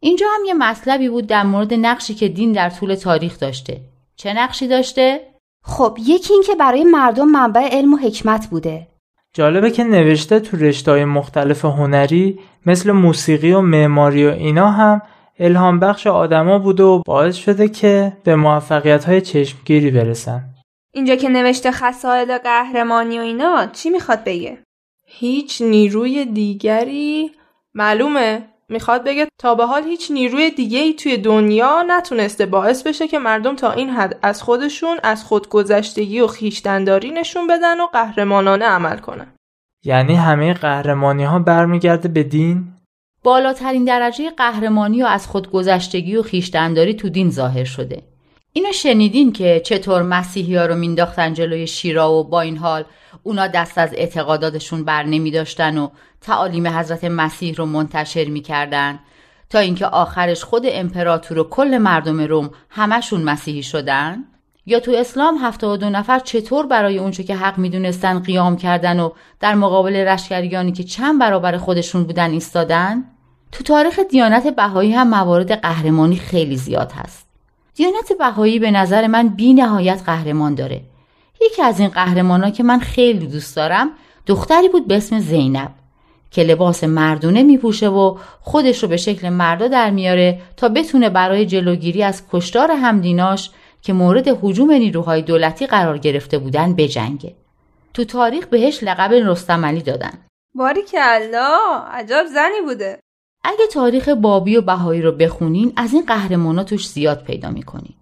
اینجا 0.03 0.27
هم 0.35 0.45
یه 0.47 0.55
مطلبی 0.55 1.09
بود 1.09 1.27
در 1.27 1.43
مورد 1.43 1.75
نقشی 1.75 2.15
که 2.15 2.29
دین 2.29 2.53
در 2.53 2.71
طول 2.71 2.95
تاریخ 2.95 3.39
داشته. 3.39 3.81
چه 4.17 4.33
نقشی 4.33 4.69
داشته؟ 4.69 5.35
خب 5.65 5.99
یکی 6.07 6.33
این 6.33 6.43
که 6.43 6.55
برای 6.55 6.85
مردم 6.85 7.29
منبع 7.29 7.69
علم 7.73 7.95
و 7.95 7.97
حکمت 7.97 8.47
بوده. 8.47 8.87
جالبه 9.35 9.71
که 9.71 9.85
نوشته 9.85 10.41
تو 10.41 10.57
رشته‌های 10.57 11.05
مختلف 11.05 11.65
هنری 11.65 12.39
مثل 12.67 12.93
موسیقی 12.93 13.53
و 13.53 13.61
معماری 13.61 14.27
و 14.27 14.31
اینا 14.31 14.71
هم 14.71 15.03
الهام 15.39 15.81
بخش 15.81 16.07
آدما 16.07 16.59
بوده 16.59 16.83
و 16.83 17.03
باعث 17.07 17.37
شده 17.37 17.69
که 17.69 18.13
به 18.25 18.37
موفقیت 18.37 19.05
های 19.05 19.21
چشمگیری 19.21 19.91
برسن. 19.91 20.45
اینجا 20.93 21.17
که 21.17 21.29
نوشته 21.29 21.71
خصائل 21.71 22.39
قهرمانی 22.39 23.19
و 23.19 23.23
اینا 23.23 23.67
چی 23.67 23.91
می‌خواد 23.91 24.25
بگه؟ 24.25 24.59
هیچ 25.07 25.63
نیروی 25.63 26.25
دیگری؟ 26.25 27.31
معلومه. 27.75 28.43
می‌خواد 28.71 29.05
بگه 29.05 29.29
تا 29.41 29.55
به 29.55 29.67
حال 29.67 29.85
هیچ 29.85 30.11
نیروی 30.11 30.51
دیگه 30.51 30.79
ای 30.79 30.95
توی 30.95 31.17
دنیا 31.17 31.83
نتونسته 31.87 32.47
باعث 32.47 32.83
بشه 32.83 33.09
که 33.09 33.19
مردم 33.19 33.57
تا 33.57 33.73
این 33.73 33.91
حد 33.91 34.19
از 34.23 34.43
خودشون 34.43 34.97
از 35.03 35.25
خودگذشتگی 35.25 36.21
و 36.21 36.27
خیشتنداری 36.27 37.11
نشون 37.11 37.47
بدن 37.47 37.81
و 37.81 37.87
قهرمانانه 37.87 38.65
عمل 38.65 38.99
کنن. 38.99 39.33
یعنی 39.85 40.15
همه 40.15 40.55
قهرمانی 40.55 41.25
ها 41.25 41.39
برمیگرده 41.39 42.09
به 42.09 42.23
دین؟ 42.23 42.73
بالاترین 43.23 43.85
درجه 43.85 44.31
قهرمانی 44.31 45.03
و 45.03 45.07
از 45.07 45.27
خودگذشتگی 45.27 46.17
و 46.17 46.23
خیشتنداری 46.23 46.95
تو 46.95 47.09
دین 47.09 47.31
ظاهر 47.31 47.65
شده. 47.65 48.10
اینو 48.53 48.73
شنیدین 48.73 49.33
که 49.33 49.63
چطور 49.65 50.03
مسیحی 50.03 50.57
ها 50.57 50.67
رو 50.67 50.75
مینداختن 50.75 51.35
جلوی 51.35 51.67
شیرا 51.67 52.13
و 52.13 52.25
با 52.25 52.41
این 52.41 52.57
حال 52.57 52.85
اونا 53.23 53.47
دست 53.47 53.79
از 53.79 53.95
اعتقاداتشون 53.95 54.85
بر 54.85 55.03
نمی 55.03 55.31
داشتن 55.31 55.79
و 55.79 55.89
تعالیم 56.21 56.67
حضرت 56.67 57.05
مسیح 57.05 57.55
رو 57.55 57.67
منتشر 57.67 58.25
می‌کردن 58.25 58.99
تا 59.51 59.59
اینکه 59.59 59.87
آخرش 59.87 60.45
خود 60.45 60.63
امپراتور 60.67 61.39
و 61.39 61.45
کل 61.45 61.79
مردم 61.79 62.21
روم 62.21 62.51
همشون 62.71 63.23
مسیحی 63.23 63.63
شدن؟ 63.63 64.25
یا 64.67 64.81
تو 64.81 64.93
اسلام 64.97 65.39
هفته 65.39 65.77
دو 65.77 65.91
نفر 65.91 66.19
چطور 66.19 66.67
برای 66.67 66.99
اونچه 66.99 67.25
که 67.25 67.37
حق 67.37 67.59
می‌دونستن 67.59 68.19
قیام 68.19 68.57
کردن 68.57 69.01
و 69.01 69.11
در 69.41 69.55
مقابل 69.55 69.97
رشکریانی 69.97 70.73
که 70.73 70.85
چند 70.85 71.21
برابر 71.21 71.57
خودشون 71.59 72.05
بودن 72.05 72.31
ایستادن؟ 72.31 73.05
تو 73.53 73.65
تاریخ 73.65 73.99
دیانت 74.11 74.47
بهایی 74.57 74.93
هم 74.93 75.09
موارد 75.09 75.61
قهرمانی 75.61 76.17
خیلی 76.17 76.57
زیاد 76.57 76.93
هست. 76.93 77.30
دیانت 77.75 78.13
بهایی 78.19 78.59
به 78.59 78.71
نظر 78.71 79.07
من 79.07 79.29
بی 79.29 79.55
نهایت 79.55 80.03
قهرمان 80.07 80.55
داره 80.55 80.81
یکی 81.41 81.63
از 81.63 81.81
این 81.81 81.89
قهرمانا 81.89 82.51
که 82.51 82.63
من 82.63 82.79
خیلی 82.79 83.27
دوست 83.27 83.57
دارم 83.57 83.91
دختری 84.27 84.69
بود 84.69 84.89
به 84.89 84.97
اسم 84.97 85.19
زینب 85.19 85.71
که 86.31 86.43
لباس 86.43 86.85
مردونه 86.85 87.43
میپوشه 87.43 87.89
و 87.89 88.19
خودش 88.41 88.83
رو 88.83 88.89
به 88.89 88.97
شکل 88.97 89.29
مردا 89.29 89.69
در 89.69 89.91
میاره 89.91 90.41
تا 90.57 90.69
بتونه 90.69 91.11
برای 91.11 91.47
جلوگیری 91.47 92.03
از 92.03 92.23
کشتار 92.33 92.71
همدیناش 92.71 93.51
که 93.83 93.93
مورد 93.93 94.29
حجوم 94.43 94.71
نیروهای 94.71 95.23
دولتی 95.23 95.67
قرار 95.67 95.99
گرفته 95.99 96.39
بودن 96.39 96.75
بجنگه. 96.75 97.35
تو 97.95 98.05
تاریخ 98.05 98.47
بهش 98.47 98.83
لقب 98.83 99.13
رستملی 99.13 99.83
دادن. 99.83 100.13
باری 100.55 100.83
که 100.83 100.99
الله 101.01 101.81
عجب 101.91 102.25
زنی 102.35 102.61
بوده. 102.65 103.01
اگه 103.45 103.67
تاریخ 103.73 104.09
بابی 104.09 104.57
و 104.57 104.63
بهایی 104.63 105.03
رو 105.03 105.13
بخونین 105.13 105.73
از 105.77 105.93
این 105.93 106.05
قهرمانا 106.07 106.65
توش 106.65 106.89
زیاد 106.89 107.23
پیدا 107.23 107.51
می‌کنین. 107.51 107.95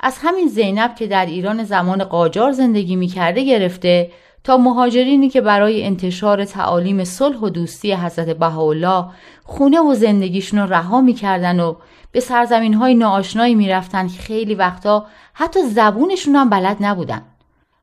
از 0.00 0.18
همین 0.20 0.48
زینب 0.48 0.94
که 0.94 1.06
در 1.06 1.26
ایران 1.26 1.64
زمان 1.64 2.04
قاجار 2.04 2.52
زندگی 2.52 2.96
می‌کرده 2.96 3.44
گرفته 3.44 4.10
تا 4.44 4.56
مهاجرینی 4.56 5.28
که 5.28 5.40
برای 5.40 5.84
انتشار 5.84 6.44
تعالیم 6.44 7.04
صلح 7.04 7.36
و 7.36 7.48
دوستی 7.48 7.92
حضرت 7.92 8.28
بهاءالله 8.28 9.04
خونه 9.44 9.80
و 9.80 9.94
زندگیشون 9.94 10.60
رو 10.60 10.72
رها 10.72 11.00
می‌کردن 11.00 11.60
و 11.60 11.74
به 12.12 12.20
سرزمین 12.20 12.74
های 12.74 12.94
ناآشنایی 12.94 13.54
می‌رفتن 13.54 14.08
که 14.08 14.18
خیلی 14.22 14.54
وقتا 14.54 15.06
حتی 15.34 15.62
زبونشون 15.62 16.36
هم 16.36 16.50
بلد 16.50 16.76
نبودن. 16.80 17.22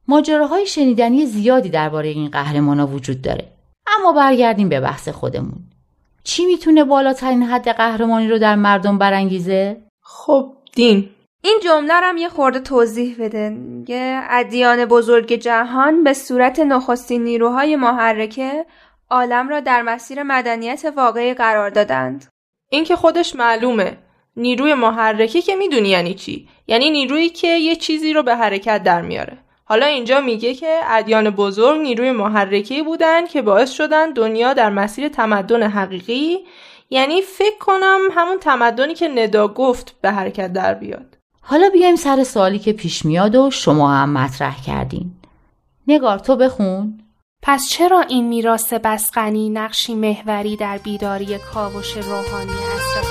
ماجراهای 0.07 0.65
شنیدنی 0.65 1.25
زیادی 1.25 1.69
درباره 1.69 2.09
این 2.09 2.29
قهرمانا 2.29 2.87
وجود 2.87 3.21
داره. 3.21 3.51
اما 3.87 4.13
برگردیم 4.13 4.69
به 4.69 4.79
بحث 4.79 5.09
خودمون. 5.09 5.68
چی 6.29 6.45
می‌تونه 6.45 6.83
بالاترین 6.83 7.43
حد 7.43 7.69
قهرمانی 7.69 8.27
رو 8.27 8.39
در 8.39 8.55
مردم 8.55 8.97
برانگیزه؟ 8.97 9.77
خب 10.01 10.53
دین. 10.75 11.09
این 11.43 11.59
جمله 11.63 11.93
هم 11.93 12.17
یه 12.17 12.29
خورده 12.29 12.59
توضیح 12.59 13.15
بده. 13.19 13.57
یه 13.87 14.21
ادیان 14.29 14.85
بزرگ 14.85 15.33
جهان 15.33 16.03
به 16.03 16.13
صورت 16.13 16.59
نخستین 16.59 17.23
نیروهای 17.23 17.75
محرکه 17.75 18.65
عالم 19.09 19.49
را 19.49 19.59
در 19.59 19.81
مسیر 19.81 20.23
مدنیت 20.23 20.93
واقعی 20.97 21.33
قرار 21.33 21.69
دادند. 21.69 22.25
این 22.69 22.83
که 22.83 22.95
خودش 22.95 23.35
معلومه. 23.35 23.97
نیروی 24.37 24.73
محرکه 24.73 25.41
که 25.41 25.55
می‌دونی 25.55 25.89
یعنی 25.89 26.13
چی؟ 26.13 26.49
یعنی 26.67 26.89
نیرویی 26.89 27.29
که 27.29 27.47
یه 27.47 27.75
چیزی 27.75 28.13
رو 28.13 28.23
به 28.23 28.35
حرکت 28.35 28.83
در 28.83 29.01
میاره. 29.01 29.37
حالا 29.69 29.85
اینجا 29.85 30.21
میگه 30.21 30.53
که 30.53 30.79
ادیان 30.87 31.29
بزرگ 31.29 31.81
نیروی 31.81 32.11
محرکه 32.11 32.83
بودن 32.83 33.27
که 33.27 33.41
باعث 33.41 33.71
شدن 33.71 34.13
دنیا 34.13 34.53
در 34.53 34.69
مسیر 34.69 35.07
تمدن 35.07 35.63
حقیقی 35.63 36.37
یعنی 36.89 37.21
فکر 37.21 37.57
کنم 37.59 37.99
همون 38.11 38.39
تمدنی 38.39 38.93
که 38.93 39.07
ندا 39.07 39.47
گفت 39.47 39.95
به 40.01 40.11
حرکت 40.11 40.53
در 40.53 40.73
بیاد 40.73 41.17
حالا 41.41 41.69
بیایم 41.69 41.95
سر 41.95 42.23
سوالی 42.23 42.59
که 42.59 42.73
پیش 42.73 43.05
میاد 43.05 43.35
و 43.35 43.51
شما 43.51 43.93
هم 43.93 44.09
مطرح 44.13 44.63
کردین. 44.63 45.11
نگار 45.87 46.19
تو 46.19 46.35
بخون. 46.35 46.99
پس 47.41 47.69
چرا 47.69 48.01
این 48.01 48.27
میراث 48.27 48.73
بسقنی 48.73 49.49
نقشی 49.49 49.95
محوری 49.95 50.55
در 50.55 50.77
بیداری 50.77 51.37
کاوش 51.53 51.97
روحانی 51.97 52.51
عصر 52.51 53.09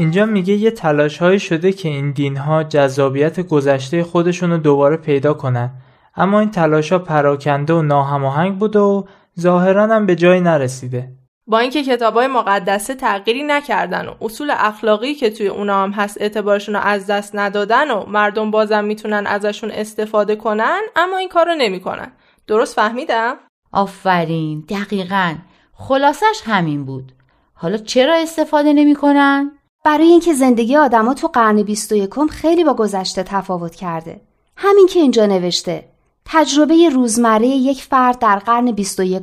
اینجا 0.00 0.26
میگه 0.26 0.54
یه 0.54 0.70
تلاش 0.70 1.18
های 1.18 1.38
شده 1.38 1.72
که 1.72 1.88
این 1.88 2.10
دین 2.10 2.36
ها 2.36 2.62
جذابیت 2.62 3.40
گذشته 3.40 4.04
خودشون 4.04 4.50
رو 4.50 4.58
دوباره 4.58 4.96
پیدا 4.96 5.34
کنن. 5.34 5.70
اما 6.16 6.40
این 6.40 6.50
تلاش 6.50 6.92
ها 6.92 6.98
پراکنده 6.98 7.72
و 7.72 7.82
ناهماهنگ 7.82 8.58
بوده 8.58 8.78
و 8.78 9.04
ظاهرا 9.40 9.86
هم 9.86 10.06
به 10.06 10.16
جایی 10.16 10.40
نرسیده. 10.40 11.08
با 11.46 11.58
اینکه 11.58 11.82
کتابای 11.82 12.26
مقدسه 12.26 12.94
تغییری 12.94 13.42
نکردن 13.42 14.06
و 14.06 14.14
اصول 14.20 14.52
اخلاقی 14.56 15.14
که 15.14 15.30
توی 15.30 15.48
اونا 15.48 15.82
هم 15.82 15.90
هست 15.90 16.20
اعتبارشون 16.20 16.74
رو 16.74 16.80
از 16.80 17.06
دست 17.06 17.36
ندادن 17.36 17.90
و 17.90 18.06
مردم 18.06 18.50
بازم 18.50 18.84
می‌تونن 18.84 19.26
ازشون 19.26 19.70
استفاده 19.70 20.36
کنن 20.36 20.80
اما 20.96 21.16
این 21.16 21.28
کار 21.28 21.46
رو 21.46 21.54
نمی‌کنن. 21.54 22.12
درست 22.46 22.76
فهمیدم؟ 22.76 23.36
آفرین 23.72 24.64
دقیقا. 24.68 25.34
خلاصش 25.72 26.42
همین 26.44 26.84
بود. 26.84 27.12
حالا 27.54 27.76
چرا 27.76 28.14
استفاده 28.14 28.72
نمی‌کنن؟ 28.72 29.50
برای 29.84 30.06
اینکه 30.06 30.34
زندگی 30.34 30.76
آدما 30.76 31.14
تو 31.14 31.28
قرن 31.28 31.62
21 31.62 32.10
خیلی 32.30 32.64
با 32.64 32.74
گذشته 32.74 33.22
تفاوت 33.22 33.74
کرده 33.74 34.20
همین 34.56 34.86
که 34.86 35.00
اینجا 35.00 35.26
نوشته 35.26 35.84
تجربه 36.24 36.88
روزمره 36.88 37.46
یک 37.46 37.82
فرد 37.82 38.18
در 38.18 38.38
قرن 38.38 38.72
21 38.72 39.22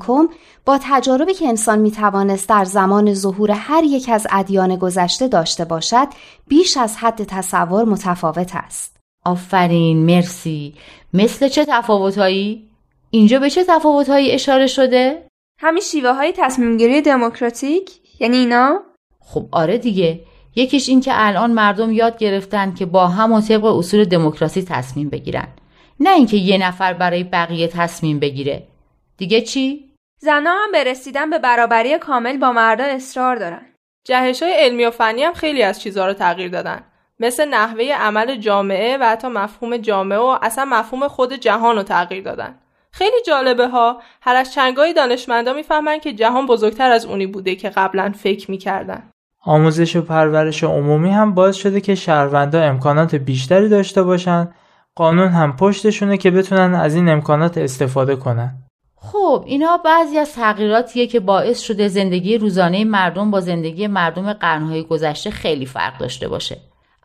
با 0.65 0.79
تجاربی 0.81 1.33
که 1.33 1.47
انسان 1.47 1.79
می 1.79 1.91
توانست 1.91 2.49
در 2.49 2.65
زمان 2.65 3.13
ظهور 3.13 3.51
هر 3.51 3.83
یک 3.83 4.09
از 4.09 4.27
ادیان 4.31 4.75
گذشته 4.75 5.27
داشته 5.27 5.65
باشد 5.65 6.07
بیش 6.47 6.77
از 6.77 6.97
حد 6.97 7.23
تصور 7.23 7.83
متفاوت 7.83 8.51
است. 8.53 8.97
آفرین 9.25 10.05
مرسی 10.05 10.73
مثل 11.13 11.47
چه 11.47 11.65
تفاوتهایی؟ 11.65 12.69
اینجا 13.11 13.39
به 13.39 13.49
چه 13.49 13.63
تفاوتهایی 13.63 14.31
اشاره 14.31 14.67
شده؟ 14.67 15.27
همین 15.59 15.81
شیوه 15.81 16.11
های 16.11 16.33
تصمیم 16.37 16.77
گیری 16.77 17.01
دموکراتیک 17.01 17.91
یعنی 18.19 18.37
اینا؟ 18.37 18.79
خب 19.19 19.45
آره 19.51 19.77
دیگه 19.77 20.19
یکیش 20.57 20.89
این 20.89 21.01
که 21.01 21.11
الان 21.13 21.51
مردم 21.51 21.91
یاد 21.91 22.17
گرفتن 22.17 22.73
که 22.73 22.85
با 22.85 23.07
هم 23.07 23.31
و 23.31 23.41
طبق 23.41 23.65
اصول 23.65 24.05
دموکراسی 24.05 24.61
تصمیم 24.61 25.09
بگیرن. 25.09 25.47
نه 25.99 26.09
اینکه 26.09 26.37
یه 26.37 26.57
نفر 26.57 26.93
برای 26.93 27.23
بقیه 27.23 27.67
تصمیم 27.67 28.19
بگیره. 28.19 28.67
دیگه 29.17 29.41
چی؟ 29.41 29.93
زنها 30.19 30.53
هم 30.63 30.71
به 30.71 30.83
رسیدن 30.83 31.29
به 31.29 31.39
برابری 31.39 31.97
کامل 31.97 32.37
با 32.37 32.51
مردا 32.51 32.83
اصرار 32.83 33.35
دارن. 33.35 33.65
جهش 34.07 34.43
های 34.43 34.53
علمی 34.53 34.85
و 34.85 34.91
فنی 34.91 35.23
هم 35.23 35.33
خیلی 35.33 35.63
از 35.63 35.81
چیزها 35.81 36.05
رو 36.05 36.13
تغییر 36.13 36.49
دادن. 36.49 36.83
مثل 37.19 37.45
نحوه 37.45 37.85
عمل 37.85 38.35
جامعه 38.35 38.97
و 38.97 39.03
حتی 39.03 39.27
مفهوم 39.27 39.77
جامعه 39.77 40.19
و 40.19 40.37
اصلا 40.41 40.65
مفهوم 40.65 41.07
خود 41.07 41.33
جهان 41.33 41.75
رو 41.75 41.83
تغییر 41.83 42.23
دادن. 42.23 42.59
خیلی 42.91 43.21
جالبه 43.27 43.67
ها 43.67 44.01
هر 44.21 44.35
از 44.35 44.53
چنگای 44.53 44.93
دانشمندا 44.93 45.53
می‌فهمن 45.53 45.99
که 45.99 46.13
جهان 46.13 46.45
بزرگتر 46.45 46.91
از 46.91 47.05
اونی 47.05 47.27
بوده 47.27 47.55
که 47.55 47.69
قبلا 47.69 48.13
فکر 48.17 48.51
می‌کردن. 48.51 49.09
آموزش 49.47 49.95
و 49.95 50.01
پرورش 50.01 50.63
عمومی 50.63 51.09
هم 51.09 51.33
باعث 51.33 51.55
شده 51.55 51.81
که 51.81 51.95
شهروندا 51.95 52.61
امکانات 52.61 53.15
بیشتری 53.15 53.69
داشته 53.69 54.03
باشن. 54.03 54.49
قانون 54.95 55.27
هم 55.27 55.55
پشتشونه 55.55 56.17
که 56.17 56.31
بتونن 56.31 56.75
از 56.75 56.95
این 56.95 57.09
امکانات 57.09 57.57
استفاده 57.57 58.15
کنن. 58.15 58.57
خب 58.95 59.43
اینا 59.47 59.77
بعضی 59.77 60.17
از 60.17 60.33
تغییراتیه 60.33 61.07
که 61.07 61.19
باعث 61.19 61.59
شده 61.59 61.87
زندگی 61.87 62.37
روزانه 62.37 62.85
مردم 62.85 63.31
با 63.31 63.39
زندگی 63.39 63.87
مردم 63.87 64.33
قرنهای 64.33 64.83
گذشته 64.83 65.29
خیلی 65.29 65.65
فرق 65.65 65.97
داشته 65.97 66.27
باشه. 66.27 66.57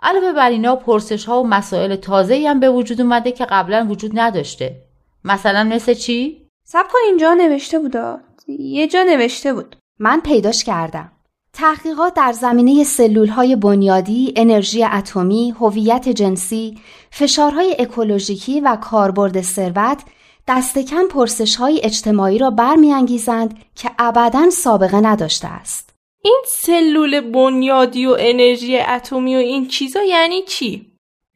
علاوه 0.03 0.33
بر 0.33 0.51
اینا 0.51 0.77
پرسش 0.77 1.25
ها 1.25 1.41
و 1.41 1.47
مسائل 1.47 1.97
تازه 1.97 2.45
هم 2.49 2.61
به 2.61 2.71
وجود 2.71 3.01
اومده 3.01 3.33
که 3.33 3.45
قبلا 3.45 3.87
وجود 3.91 4.11
نداشته. 4.15 4.76
مثلا 5.25 5.65
مثل 5.65 5.95
چی؟ 5.95 6.49
سب 6.65 6.85
کن 6.93 6.99
اینجا 7.07 7.35
نوشته 7.35 7.78
بودا. 7.78 8.19
یه 8.59 8.89
جا 8.89 9.02
نوشته 9.02 9.55
بود. 9.55 9.76
من 9.99 10.21
پیداش 10.21 10.65
کردم. 10.65 11.13
تحقیقات 11.54 12.15
در 12.15 12.32
زمینه 12.32 12.84
سلول 12.84 13.28
های 13.28 13.56
بنیادی، 13.56 14.32
انرژی 14.36 14.84
اتمی، 14.84 15.54
هویت 15.60 16.08
جنسی، 16.08 16.78
فشارهای 17.10 17.76
اکولوژیکی 17.78 18.60
و 18.60 18.76
کاربرد 18.76 19.41
ثروت 19.41 20.02
دست 20.49 20.78
کم 20.78 21.08
پرسش 21.10 21.56
های 21.56 21.80
اجتماعی 21.84 22.38
را 22.38 22.50
برمیانگیزند 22.50 23.58
که 23.75 23.91
ابدا 23.99 24.50
سابقه 24.50 25.00
نداشته 25.00 25.49
است. 25.49 25.95
این 26.25 26.43
سلول 26.47 27.21
بنیادی 27.21 28.06
و 28.06 28.17
انرژی 28.19 28.78
اتمی 28.78 29.34
و 29.34 29.38
این 29.38 29.69
چیزا 29.69 30.02
یعنی 30.02 30.43
چی؟ 30.43 30.86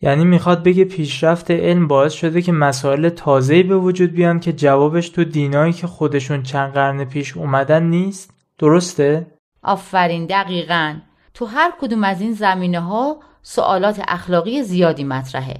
یعنی 0.02 0.24
می‌خواد 0.24 0.62
بگه 0.62 0.84
پیشرفت 0.84 1.50
علم 1.50 1.88
باعث 1.88 2.12
شده 2.12 2.42
که 2.42 2.52
مسائل 2.52 3.08
تازه‌ای 3.08 3.62
به 3.62 3.76
وجود 3.76 4.12
بیان 4.12 4.40
که 4.40 4.52
جوابش 4.52 5.08
تو 5.08 5.24
دینایی 5.24 5.72
که 5.72 5.86
خودشون 5.86 6.42
چند 6.42 6.72
قرن 6.72 7.04
پیش 7.04 7.36
اومدن 7.36 7.82
نیست؟ 7.82 8.30
درسته؟ 8.58 9.35
آفرین 9.66 10.26
دقیقا. 10.26 10.94
تو 11.34 11.46
هر 11.46 11.72
کدوم 11.80 12.04
از 12.04 12.20
این 12.20 12.32
زمینه 12.32 12.80
ها 12.80 13.16
سوالات 13.42 14.02
اخلاقی 14.08 14.62
زیادی 14.62 15.04
مطرحه. 15.04 15.56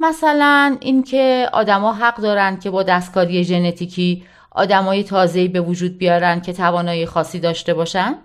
مثلا 0.00 0.76
اینکه 0.80 1.48
آدما 1.52 1.92
حق 1.92 2.16
دارن 2.16 2.58
که 2.58 2.70
با 2.70 2.82
دستکاری 2.82 3.44
ژنتیکی 3.44 4.24
آدمای 4.50 5.04
تازه‌ای 5.04 5.48
به 5.48 5.60
وجود 5.60 5.98
بیارن 5.98 6.40
که 6.40 6.52
توانایی 6.52 7.06
خاصی 7.06 7.40
داشته 7.40 7.74
باشن. 7.74 8.18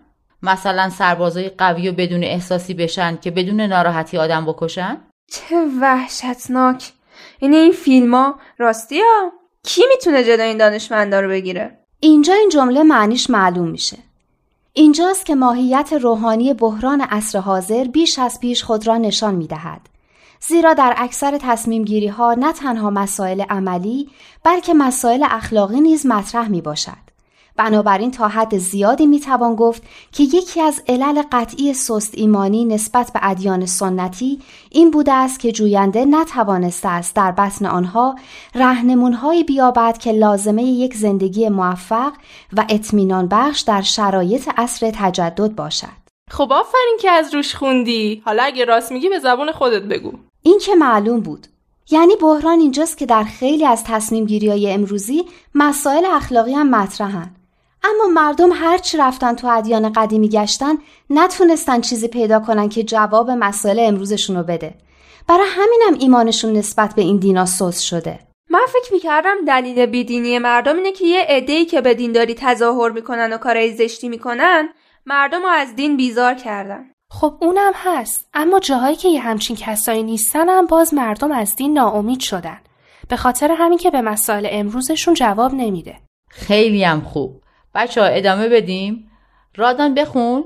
مثلا 0.44 0.90
سربازای 0.90 1.50
قوی 1.50 1.90
و 1.90 1.94
بدون 1.94 2.24
احساسی 2.24 2.74
بشن 2.74 3.18
که 3.22 3.32
بدون 3.32 3.62
ناراحتی 3.62 4.18
آدم 4.18 4.46
بکشن. 4.46 4.98
چه 5.32 5.56
وحشتناک. 5.82 6.92
این 7.40 7.54
این 7.54 7.72
فیلم 7.72 8.16
ها 8.16 8.36
راستی 8.58 9.00
ها؟ 9.00 9.32
کی 9.64 9.82
می‌تونه 9.90 10.24
جلو 10.24 10.44
این 10.44 10.58
دانشمندا 10.58 11.20
رو 11.20 11.30
بگیره؟ 11.30 11.80
اینجا 12.00 12.34
این 12.34 12.50
جمله 12.50 12.84
معنیش 12.84 13.30
معلوم 13.30 13.68
میشه. 13.70 13.98
اینجاست 14.74 15.26
که 15.26 15.36
ماهیت 15.36 15.94
روحانی 15.94 16.54
بحران 16.54 17.02
عصر 17.02 17.40
حاضر 17.40 17.84
بیش 17.84 18.20
از 18.20 18.40
پیش 18.40 18.64
خود 18.64 18.88
را 18.88 18.98
نشان 18.98 19.36
می 19.36 19.48
دهد. 19.48 19.82
زیرا 20.48 20.74
در 20.74 20.94
اکثر 20.98 21.38
تصمیم 21.42 21.84
گیری 21.84 22.08
ها 22.08 22.34
نه 22.34 22.54
تنها 22.54 22.90
مسائل 22.90 23.42
عملی 23.42 24.10
بلکه 24.44 24.74
مسائل 24.74 25.26
اخلاقی 25.30 25.82
نیز 25.82 26.06
مطرح 26.06 26.48
می 26.48 26.62
باشد. 26.62 27.09
بنابراین 27.60 28.12
تا 28.12 28.28
حد 28.28 28.58
زیادی 28.58 29.08
می 29.08 29.20
توان 29.20 29.56
گفت 29.56 29.84
که 30.12 30.24
یکی 30.24 30.62
از 30.62 30.82
علل 30.88 31.22
قطعی 31.32 31.74
سست 31.74 32.14
ایمانی 32.18 32.66
نسبت 32.66 33.12
به 33.14 33.20
ادیان 33.24 33.66
سنتی 33.66 34.40
این 34.72 34.92
بوده 34.92 35.14
است 35.14 35.40
که 35.40 35.52
جوینده 35.52 36.06
نتوانسته 36.06 36.90
است 36.90 37.16
در 37.16 37.32
بطن 37.32 37.66
آنها 37.66 38.16
رهنمونهایی 38.56 39.44
بیابد 39.44 39.98
که 39.98 40.12
لازمه 40.12 40.64
یک 40.64 40.94
زندگی 40.94 41.50
موفق 41.50 42.12
و 42.54 42.66
اطمینان 42.70 43.28
بخش 43.28 43.62
در 43.62 43.82
شرایط 43.82 44.50
عصر 44.58 44.92
تجدد 44.96 45.56
باشد. 45.56 46.00
خب 46.32 46.52
آفرین 46.52 46.98
که 47.02 47.12
از 47.12 47.36
روش 47.36 47.56
خوندی. 47.56 48.22
حالا 48.26 48.44
اگه 48.44 48.66
راست 48.66 48.92
میگی 48.92 49.10
به 49.10 49.20
زبون 49.20 49.52
خودت 49.52 49.84
بگو. 49.84 50.12
این 50.44 50.60
که 50.60 50.76
معلوم 50.76 51.20
بود. 51.20 51.48
یعنی 51.92 52.16
بحران 52.22 52.60
اینجاست 52.60 52.98
که 52.98 53.06
در 53.06 53.24
خیلی 53.24 53.66
از 53.66 53.84
تصمیم 53.84 54.26
گیری 54.26 54.50
های 54.50 54.72
امروزی 54.72 55.26
مسائل 55.56 56.06
اخلاقی 56.06 56.54
هم 56.54 56.70
مطرحن. 56.70 57.39
اما 57.84 58.08
مردم 58.14 58.50
هرچی 58.54 58.98
رفتن 58.98 59.36
تو 59.36 59.48
ادیان 59.48 59.94
قدیمی 59.94 60.30
گشتن 60.30 60.78
نتونستن 61.10 61.82
چیزی 61.82 62.08
پیدا 62.08 62.40
کنن 62.40 62.70
که 62.70 62.84
جواب 62.84 63.32
مسائل 63.32 63.80
امروزشون 63.80 64.36
رو 64.36 64.44
بده. 64.44 64.74
برای 65.28 65.48
همینم 65.50 66.00
ایمانشون 66.00 66.54
نسبت 66.54 66.96
به 66.96 67.02
این 67.02 67.18
دینا 67.18 67.46
سوس 67.46 67.80
شده. 67.80 68.20
من 68.50 68.66
فکر 68.68 68.94
می‌کردم 68.94 69.36
دلیل 69.48 69.86
بیدینی 69.86 70.40
مردم 70.40 70.76
اینه 70.76 70.92
که 70.92 71.06
یه 71.06 71.26
عده‌ای 71.30 71.66
که 71.66 71.82
به 71.82 71.94
دینداری 71.94 72.36
تظاهر 72.36 72.92
می‌کنن 72.92 73.34
و 73.34 73.38
کارهای 73.38 73.74
زشتی 73.74 74.10
می‌کنن 74.10 74.70
مردم 75.06 75.42
رو 75.42 75.48
از 75.48 75.76
دین 75.76 75.98
بیزار 75.98 76.34
کردن. 76.34 76.86
خب 77.12 77.34
اونم 77.42 77.72
هست 77.76 78.30
اما 78.34 78.60
جاهایی 78.60 78.96
که 78.96 79.10
یه 79.10 79.20
همچین 79.20 79.56
کسایی 79.56 80.04
نیستن 80.04 80.50
هم 80.50 80.66
باز 80.66 80.94
مردم 80.94 81.32
از 81.32 81.56
دین 81.56 81.74
ناامید 81.74 82.20
شدن. 82.20 82.58
به 83.10 83.16
خاطر 83.16 83.52
همین 83.52 83.78
که 83.78 83.92
به 83.92 84.02
مسائل 84.02 84.48
امروزشون 84.52 85.14
جواب 85.14 85.54
نمیده. 85.54 85.98
خیلی 86.30 86.84
هم 86.84 87.02
خوب. 87.02 87.42
بچه 87.76 88.02
ها 88.02 88.08
ادامه 88.08 88.50
بدیم؟ 88.50 89.12
رادان 89.56 89.96
بخون. 89.96 90.44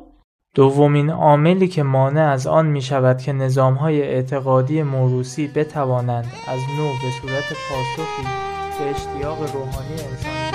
دومین 0.56 1.10
عاملی 1.10 1.68
که 1.68 1.84
مانع 1.84 2.32
از 2.32 2.48
آن 2.48 2.66
می 2.66 2.82
شود 2.82 3.22
که 3.22 3.34
نظام 3.34 3.74
های 3.74 4.02
اعتقادی 4.02 4.84
موروسی 4.84 5.48
بتوانند 5.48 6.32
از 6.48 6.60
نو 6.78 6.88
به 6.88 7.12
صورت 7.22 7.54
پاسخی 7.70 8.24
به 8.80 8.90
اشتیاق 8.90 9.40
روحانی 9.40 9.92
انسان 9.92 10.53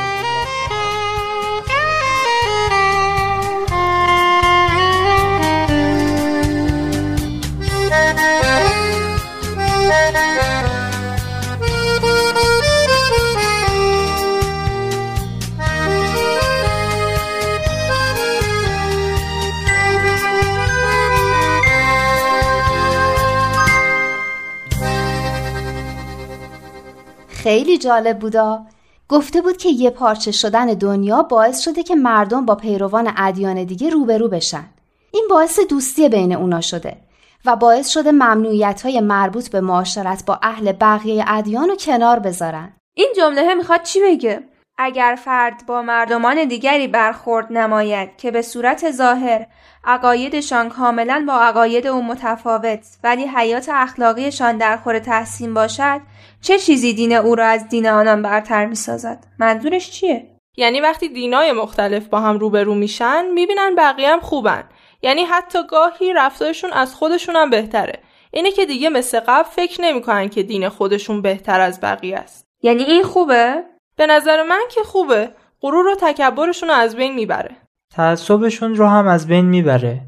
خیلی 27.49 27.79
جالب 27.79 28.19
بودا 28.19 28.67
گفته 29.09 29.41
بود 29.41 29.57
که 29.57 29.69
یه 29.69 29.91
پارچه 29.91 30.33
شدن 30.33 30.67
دنیا 30.67 31.23
باعث 31.23 31.61
شده 31.61 31.83
که 31.83 31.95
مردم 31.95 32.47
با 32.47 32.55
پیروان 32.55 33.13
ادیان 33.17 33.65
دیگه 33.65 33.91
روبرو 33.91 34.29
بشن 34.29 34.65
این 35.11 35.27
باعث 35.31 35.61
دوستی 35.61 36.09
بین 36.09 36.33
اونا 36.33 36.61
شده 36.61 36.97
و 37.45 37.57
باعث 37.57 37.89
شده 37.89 38.13
ممنوعیت 38.13 38.83
های 38.83 39.01
مربوط 39.01 39.49
به 39.51 39.61
معاشرت 39.61 40.25
با 40.27 40.39
اهل 40.43 40.73
بقیه 40.73 41.25
ادیان 41.27 41.69
رو 41.69 41.77
کنار 41.77 42.19
بذارن. 42.19 42.73
این 42.95 43.13
جمله 43.17 43.55
می‌خواد 43.55 43.83
چی 43.83 44.01
بگه؟ 44.01 44.43
اگر 44.79 45.19
فرد 45.25 45.67
با 45.67 45.83
مردمان 45.83 46.45
دیگری 46.45 46.89
برخورد 46.89 47.53
نماید 47.53 48.17
که 48.17 48.31
به 48.31 48.43
صورت 48.43 48.91
ظاهر 48.91 49.47
عقایدشان 49.85 50.69
کاملا 50.69 51.25
با 51.29 51.41
عقاید 51.41 51.87
او 51.87 52.03
متفاوت 52.03 52.87
ولی 53.05 53.25
حیات 53.25 53.69
اخلاقیشان 53.73 54.57
در 54.57 54.77
خور 54.77 54.99
تحسین 54.99 55.55
باشد 55.55 56.01
چه 56.41 56.59
چیزی 56.59 56.95
دین 56.95 57.13
او 57.13 57.35
را 57.35 57.47
از 57.47 57.69
دین 57.69 57.87
آنان 57.87 58.23
برتر 58.23 58.67
می‌سازد؟ 58.67 59.25
منظورش 59.39 59.91
چیه؟ 59.91 60.27
یعنی 60.57 60.81
وقتی 60.81 61.09
دینای 61.09 61.53
مختلف 61.53 62.07
با 62.07 62.21
هم 62.21 62.39
روبرو 62.39 62.75
میشن 62.75 63.27
می‌بینن 63.35 63.75
بقیه 63.75 64.09
هم 64.09 64.21
خوبن. 64.21 64.65
یعنی 65.03 65.25
حتی 65.25 65.59
گاهی 65.67 66.13
رفتارشون 66.13 66.73
از 66.73 66.95
خودشون 66.95 67.37
هم 67.37 67.51
بهتره. 67.51 68.03
اینه 68.31 68.51
که 68.51 68.67
دیگه 68.67 68.89
مثل 68.89 69.21
قبل 69.21 69.49
فکر 69.51 69.83
نمی‌کنن 69.83 70.29
که 70.29 70.43
دین 70.43 70.69
خودشون 70.69 71.23
بهتر 71.23 71.61
از 71.61 71.81
بقیه 71.81 72.19
است. 72.19 72.47
یعنی 72.63 72.83
این 72.83 73.03
خوبه؟ 73.03 73.65
به 73.99 74.07
نظر 74.07 74.43
من 74.43 74.61
که 74.71 74.81
خوبه. 74.85 75.31
غرور 75.61 75.87
و 75.87 75.95
تکبرشون 76.01 76.69
رو 76.69 76.75
از 76.75 76.97
بین 76.97 77.15
می‌بره. 77.15 77.57
تعصبشون 77.95 78.75
رو 78.75 78.87
هم 78.87 79.09
از 79.09 79.27
بین 79.27 79.45
می‌بره. 79.45 80.01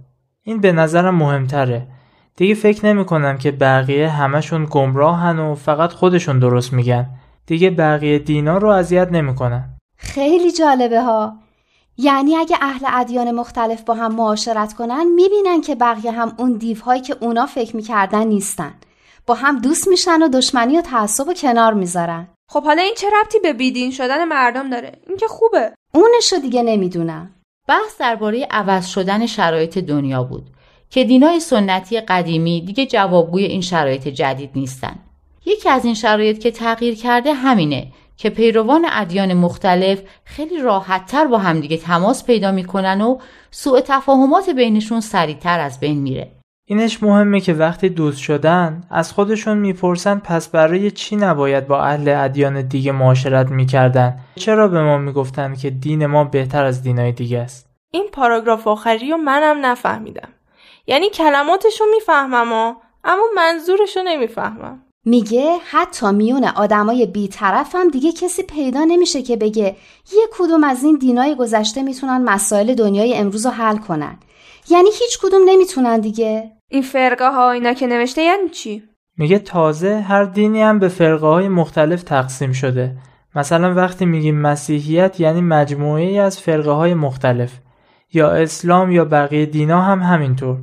این 0.42 0.60
به 0.60 0.72
نظرم 0.72 1.14
مهمتره. 1.14 1.86
دیگه 2.36 2.54
فکر 2.54 2.86
نمی‌کنم 2.86 3.38
که 3.38 3.50
بقیه 3.50 4.08
همشون 4.08 4.66
گمراهن 4.70 5.38
و 5.38 5.54
فقط 5.54 5.92
خودشون 5.92 6.38
درست 6.38 6.72
میگن. 6.72 7.06
دیگه 7.46 7.70
بقیه 7.70 8.18
دینا 8.18 8.58
رو 8.58 8.68
اذیت 8.68 9.08
نمی‌کنن. 9.12 9.76
خیلی 9.96 10.52
جالبه 10.52 11.02
ها. 11.02 11.34
یعنی 11.96 12.36
اگه 12.36 12.56
اهل 12.60 12.86
ادیان 12.92 13.30
مختلف 13.30 13.82
با 13.82 13.94
هم 13.94 14.14
معاشرت 14.14 14.72
کنن 14.72 15.06
می‌بینن 15.14 15.60
که 15.60 15.74
بقیه 15.74 16.12
هم 16.12 16.32
اون 16.36 16.52
دیوهایی 16.52 17.00
که 17.00 17.16
اونا 17.20 17.46
فکر 17.46 17.76
می‌کردن 17.76 18.26
نیستن. 18.26 18.74
با 19.26 19.34
هم 19.34 19.58
دوست 19.58 19.88
میشن 19.88 20.22
و 20.22 20.28
دشمنی 20.28 20.78
و 20.78 20.80
تعصب 20.80 21.28
و 21.28 21.34
کنار 21.34 21.74
می‌ذارن. 21.74 22.28
خب 22.52 22.64
حالا 22.64 22.82
این 22.82 22.94
چه 22.96 23.06
ربطی 23.20 23.38
به 23.38 23.52
بیدین 23.52 23.90
شدن 23.90 24.24
مردم 24.24 24.70
داره 24.70 24.92
این 25.08 25.16
که 25.16 25.26
خوبه 25.26 25.72
اونشو 25.94 26.36
دیگه 26.36 26.62
نمی‌دونم 26.62 27.30
بحث 27.68 28.00
درباره 28.00 28.46
عوض 28.50 28.86
شدن 28.86 29.26
شرایط 29.26 29.78
دنیا 29.78 30.22
بود 30.22 30.46
که 30.90 31.04
دینای 31.04 31.40
سنتی 31.40 32.00
قدیمی 32.00 32.60
دیگه 32.60 32.86
جوابگوی 32.86 33.44
این 33.44 33.60
شرایط 33.60 34.08
جدید 34.08 34.50
نیستن. 34.54 34.98
یکی 35.46 35.68
از 35.68 35.84
این 35.84 35.94
شرایط 35.94 36.38
که 36.38 36.50
تغییر 36.50 36.94
کرده 36.94 37.34
همینه 37.34 37.92
که 38.16 38.30
پیروان 38.30 38.86
ادیان 38.90 39.34
مختلف 39.34 40.02
خیلی 40.24 40.58
راحتتر 40.58 41.26
با 41.26 41.38
همدیگه 41.38 41.76
تماس 41.76 42.24
پیدا 42.24 42.52
می‌کنن 42.52 43.00
و 43.00 43.18
سوء 43.50 43.80
تفاهمات 43.80 44.50
بینشون 44.50 45.00
سریعتر 45.00 45.60
از 45.60 45.80
بین 45.80 45.98
میره. 45.98 46.39
اینش 46.70 47.02
مهمه 47.02 47.40
که 47.40 47.54
وقتی 47.54 47.88
دوست 47.88 48.18
شدن 48.18 48.82
از 48.90 49.12
خودشون 49.12 49.58
می‌پرسن 49.58 50.18
پس 50.18 50.48
برای 50.48 50.90
چی 50.90 51.16
نباید 51.16 51.66
با 51.66 51.82
اهل 51.82 52.08
ادیان 52.08 52.62
دیگه 52.62 52.92
معاشرت 52.92 53.50
می‌کردن؟ 53.50 54.18
چرا 54.34 54.68
به 54.68 54.82
ما 54.82 54.98
می‌گفتن 54.98 55.54
که 55.54 55.70
دین 55.70 56.06
ما 56.06 56.24
بهتر 56.24 56.64
از 56.64 56.82
دینای 56.82 57.12
دیگه 57.12 57.38
است؟ 57.38 57.66
این 57.90 58.04
پاراگراف 58.12 58.66
آخری 58.68 59.10
رو 59.10 59.16
منم 59.16 59.66
نفهمیدم. 59.66 60.28
یعنی 60.86 61.10
کلماتشو 61.10 61.84
می‌فهمم 61.94 62.76
اما 63.04 63.22
منظورشو 63.36 64.00
نمی‌فهمم. 64.02 64.82
میگه 65.04 65.56
حتی 65.70 66.10
میون 66.12 66.44
آدمای 66.44 67.06
بیطرف 67.06 67.74
هم 67.74 67.88
دیگه 67.88 68.12
کسی 68.12 68.42
پیدا 68.42 68.84
نمیشه 68.84 69.22
که 69.22 69.36
بگه 69.36 69.76
یه 70.12 70.22
کدوم 70.32 70.64
از 70.64 70.84
این 70.84 70.98
دینای 70.98 71.34
گذشته 71.34 71.82
می‌تونن 71.82 72.22
مسائل 72.24 72.74
دنیای 72.74 73.14
امروز 73.14 73.46
رو 73.46 73.52
حل 73.52 73.76
کنن. 73.76 74.18
یعنی 74.68 74.88
هیچ 75.00 75.18
کدوم 75.22 75.40
نمی‌تونن 75.46 76.00
دیگه. 76.00 76.52
این 76.72 76.82
فرقه 76.82 77.30
ها 77.30 77.50
اینا 77.50 77.72
که 77.72 77.86
نوشته 77.86 78.22
یعنی 78.22 78.48
چی؟ 78.48 78.82
میگه 79.18 79.38
تازه 79.38 80.00
هر 80.00 80.24
دینی 80.24 80.62
هم 80.62 80.78
به 80.78 80.88
فرقه 80.88 81.26
های 81.26 81.48
مختلف 81.48 82.02
تقسیم 82.02 82.52
شده. 82.52 82.96
مثلا 83.34 83.74
وقتی 83.74 84.06
میگیم 84.06 84.40
مسیحیت 84.40 85.20
یعنی 85.20 85.40
مجموعه 85.40 86.02
ای 86.02 86.18
از 86.18 86.40
فرقه 86.40 86.70
های 86.70 86.94
مختلف. 86.94 87.52
یا 88.12 88.30
اسلام 88.30 88.90
یا 88.90 89.04
بقیه 89.04 89.46
دینا 89.46 89.82
هم 89.82 90.02
همینطور. 90.02 90.58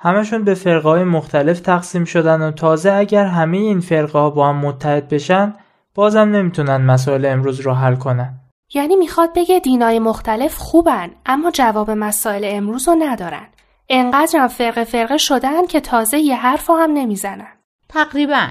همشون 0.00 0.44
به 0.44 0.54
فرقه 0.54 0.88
های 0.88 1.04
مختلف 1.04 1.60
تقسیم 1.60 2.04
شدن 2.04 2.40
و 2.42 2.50
تازه 2.50 2.92
اگر 2.92 3.24
همه 3.24 3.56
این 3.56 3.80
فرقه 3.80 4.18
ها 4.18 4.30
با 4.30 4.48
هم 4.48 4.56
متحد 4.56 5.08
بشن 5.08 5.54
بازم 5.94 6.20
نمی‌تونن 6.20 6.76
مسائل 6.76 7.26
امروز 7.26 7.60
رو 7.60 7.72
حل 7.72 7.94
کنن. 7.94 8.40
یعنی 8.74 8.96
می‌خواد 8.96 9.30
بگه 9.36 9.60
دینای 9.60 9.98
مختلف 9.98 10.56
خوبن 10.56 11.10
اما 11.26 11.50
جواب 11.50 11.90
مسائل 11.90 12.42
امروز 12.46 12.88
رو 12.88 12.94
ندارن. 12.98 13.46
انقدرم 13.94 14.48
فرقه 14.48 14.84
فرقه 14.84 15.18
شدن 15.18 15.66
که 15.66 15.80
تازه 15.80 16.18
یه 16.18 16.36
حرف 16.36 16.70
هم 16.70 16.90
نمی‌زنن. 16.94 17.52
تقریبا. 17.88 18.48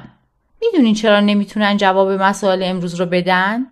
می‌دونین 0.62 0.93
چرا 0.93 1.19
نمی‌تونن 1.19 1.77
جواب 1.77 2.12
مسائل 2.12 2.63
امروز 2.63 2.95
رو 2.95 3.06
بدن؟ 3.06 3.65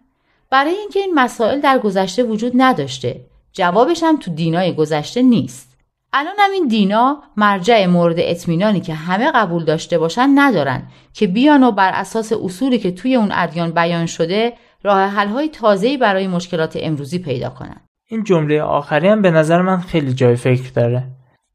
برای 0.50 0.74
اینکه 0.74 1.00
این 1.00 1.14
مسائل 1.14 1.62
در 1.62 1.80
گذشته 1.80 2.24
وجود 2.24 2.52
نداشته. 2.56 3.22
جوابش 3.54 4.04
هم 4.04 4.18
تو 4.18 4.32
دینای 4.32 4.74
گذشته 4.74 5.22
نیست. 5.22 5.78
الان 6.14 6.34
هم 6.40 6.52
این 6.52 6.68
دینا 6.68 7.24
مرجع 7.38 7.86
مورد 7.86 8.16
اطمینانی 8.20 8.82
که 8.82 8.94
همه 8.94 9.32
قبول 9.32 9.66
داشته 9.66 9.98
باشن 9.98 10.30
ندارن 10.36 10.84
که 11.14 11.28
بیان 11.28 11.64
و 11.64 11.72
بر 11.72 11.92
اساس 11.94 12.34
اصولی 12.34 12.80
که 12.80 12.92
توی 12.92 13.16
اون 13.16 13.30
ادیان 13.32 13.72
بیان 13.72 14.06
شده 14.06 14.54
راه 14.84 15.02
حل‌های 15.02 15.50
تازه‌ای 15.50 15.98
برای 15.98 16.28
مشکلات 16.28 16.78
امروزی 16.82 17.20
پیدا 17.20 17.50
کنن. 17.50 17.82
این 18.08 18.24
جمله 18.24 18.62
آخری 18.62 19.08
هم 19.08 19.22
به 19.22 19.32
نظر 19.32 19.62
من 19.62 19.80
خیلی 19.80 20.14
جای 20.14 20.36
فکر 20.36 20.72
داره. 20.76 21.04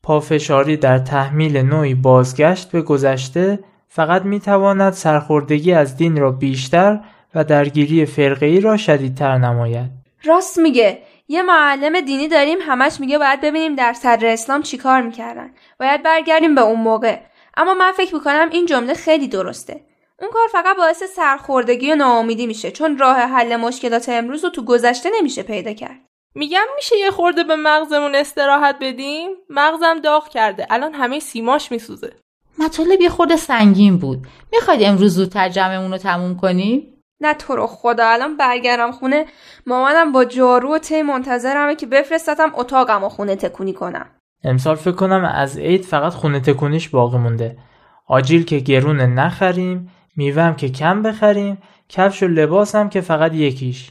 پافشاری 0.04 0.76
در 0.76 0.98
تحمیل 0.98 1.56
نوعی 1.56 1.94
بازگشت 1.94 2.70
به 2.70 2.82
گذشته 2.82 3.58
فقط 3.88 4.22
می‌تواند 4.22 4.92
سرخوردگی 4.92 5.72
از 5.72 5.96
دین 5.96 6.16
را 6.16 6.30
بیشتر 6.30 7.00
و 7.34 7.44
درگیری 7.44 8.06
فرقه‌ای 8.06 8.60
را 8.60 8.76
شدیدتر 8.76 9.38
نماید. 9.38 9.90
راست 10.24 10.58
میگه. 10.58 10.98
یه 11.28 11.42
معلم 11.42 12.00
دینی 12.00 12.28
داریم 12.28 12.58
همش 12.60 13.00
میگه 13.00 13.18
باید 13.18 13.40
ببینیم 13.40 13.74
در 13.74 13.92
صدر 13.92 14.26
اسلام 14.26 14.62
چیکار 14.62 15.02
می‌کردن. 15.02 15.50
باید 15.80 16.02
برگردیم 16.02 16.54
به 16.54 16.60
اون 16.60 16.80
موقع. 16.80 17.18
اما 17.56 17.74
من 17.74 17.92
فکر 17.92 18.14
می‌کنم 18.14 18.48
این 18.52 18.66
جمله 18.66 18.94
خیلی 18.94 19.28
درسته. 19.28 19.80
اون 20.20 20.30
کار 20.30 20.48
فقط 20.52 20.76
باعث 20.76 21.02
سرخوردگی 21.16 21.92
و 21.92 21.96
ناامیدی 21.96 22.46
میشه 22.46 22.70
چون 22.70 22.98
راه 22.98 23.16
حل 23.16 23.56
مشکلات 23.56 24.08
امروز 24.08 24.44
رو 24.44 24.50
تو 24.50 24.64
گذشته 24.64 25.10
نمیشه 25.18 25.42
پیدا 25.42 25.72
کرد. 25.72 26.00
میگم 26.34 26.66
میشه 26.76 26.96
یه 26.98 27.10
خورده 27.10 27.44
به 27.44 27.56
مغزمون 27.56 28.14
استراحت 28.14 28.76
بدیم؟ 28.80 29.30
مغزم 29.50 30.00
داغ 30.00 30.28
کرده. 30.28 30.66
الان 30.70 30.94
همه 30.94 31.20
سیماش 31.20 31.72
میسوزه. 31.72 32.12
مطالب 32.58 33.00
یه 33.00 33.08
خورده 33.08 33.36
سنگین 33.36 33.98
بود. 33.98 34.26
می‌خواید 34.52 34.82
امروز 34.82 35.14
زودتر 35.14 35.48
جمعمون 35.48 35.90
رو 35.90 35.98
تموم 35.98 36.36
کنیم؟ 36.36 36.94
نه 37.20 37.34
تو 37.34 37.56
رو 37.56 37.66
خدا 37.66 38.08
الان 38.08 38.36
برگردم 38.36 38.92
خونه. 38.92 39.26
مامانم 39.66 40.12
با 40.12 40.24
جارو 40.24 40.74
و 40.74 40.78
تی 40.78 41.02
منتظرمه 41.02 41.74
که 41.76 41.86
بفرستتم 41.86 42.52
اتاقم 42.54 43.04
و 43.04 43.08
خونه 43.08 43.36
تکونی 43.36 43.72
کنم. 43.72 44.06
امسال 44.44 44.76
فکر 44.76 44.94
کنم 44.94 45.24
از 45.34 45.58
عید 45.58 45.84
فقط 45.84 46.12
خونه 46.12 46.40
تکونیش 46.40 46.88
باقی 46.88 47.18
مونده. 47.18 47.58
آجیل 48.08 48.44
که 48.44 48.58
گرونه 48.58 49.06
نخریم 49.06 49.90
میوهم 50.16 50.56
که 50.56 50.68
کم 50.68 51.02
بخریم 51.02 51.62
کفش 51.88 52.22
و 52.22 52.28
لباس 52.28 52.74
هم 52.74 52.88
که 52.88 53.00
فقط 53.00 53.34
یکیش. 53.34 53.90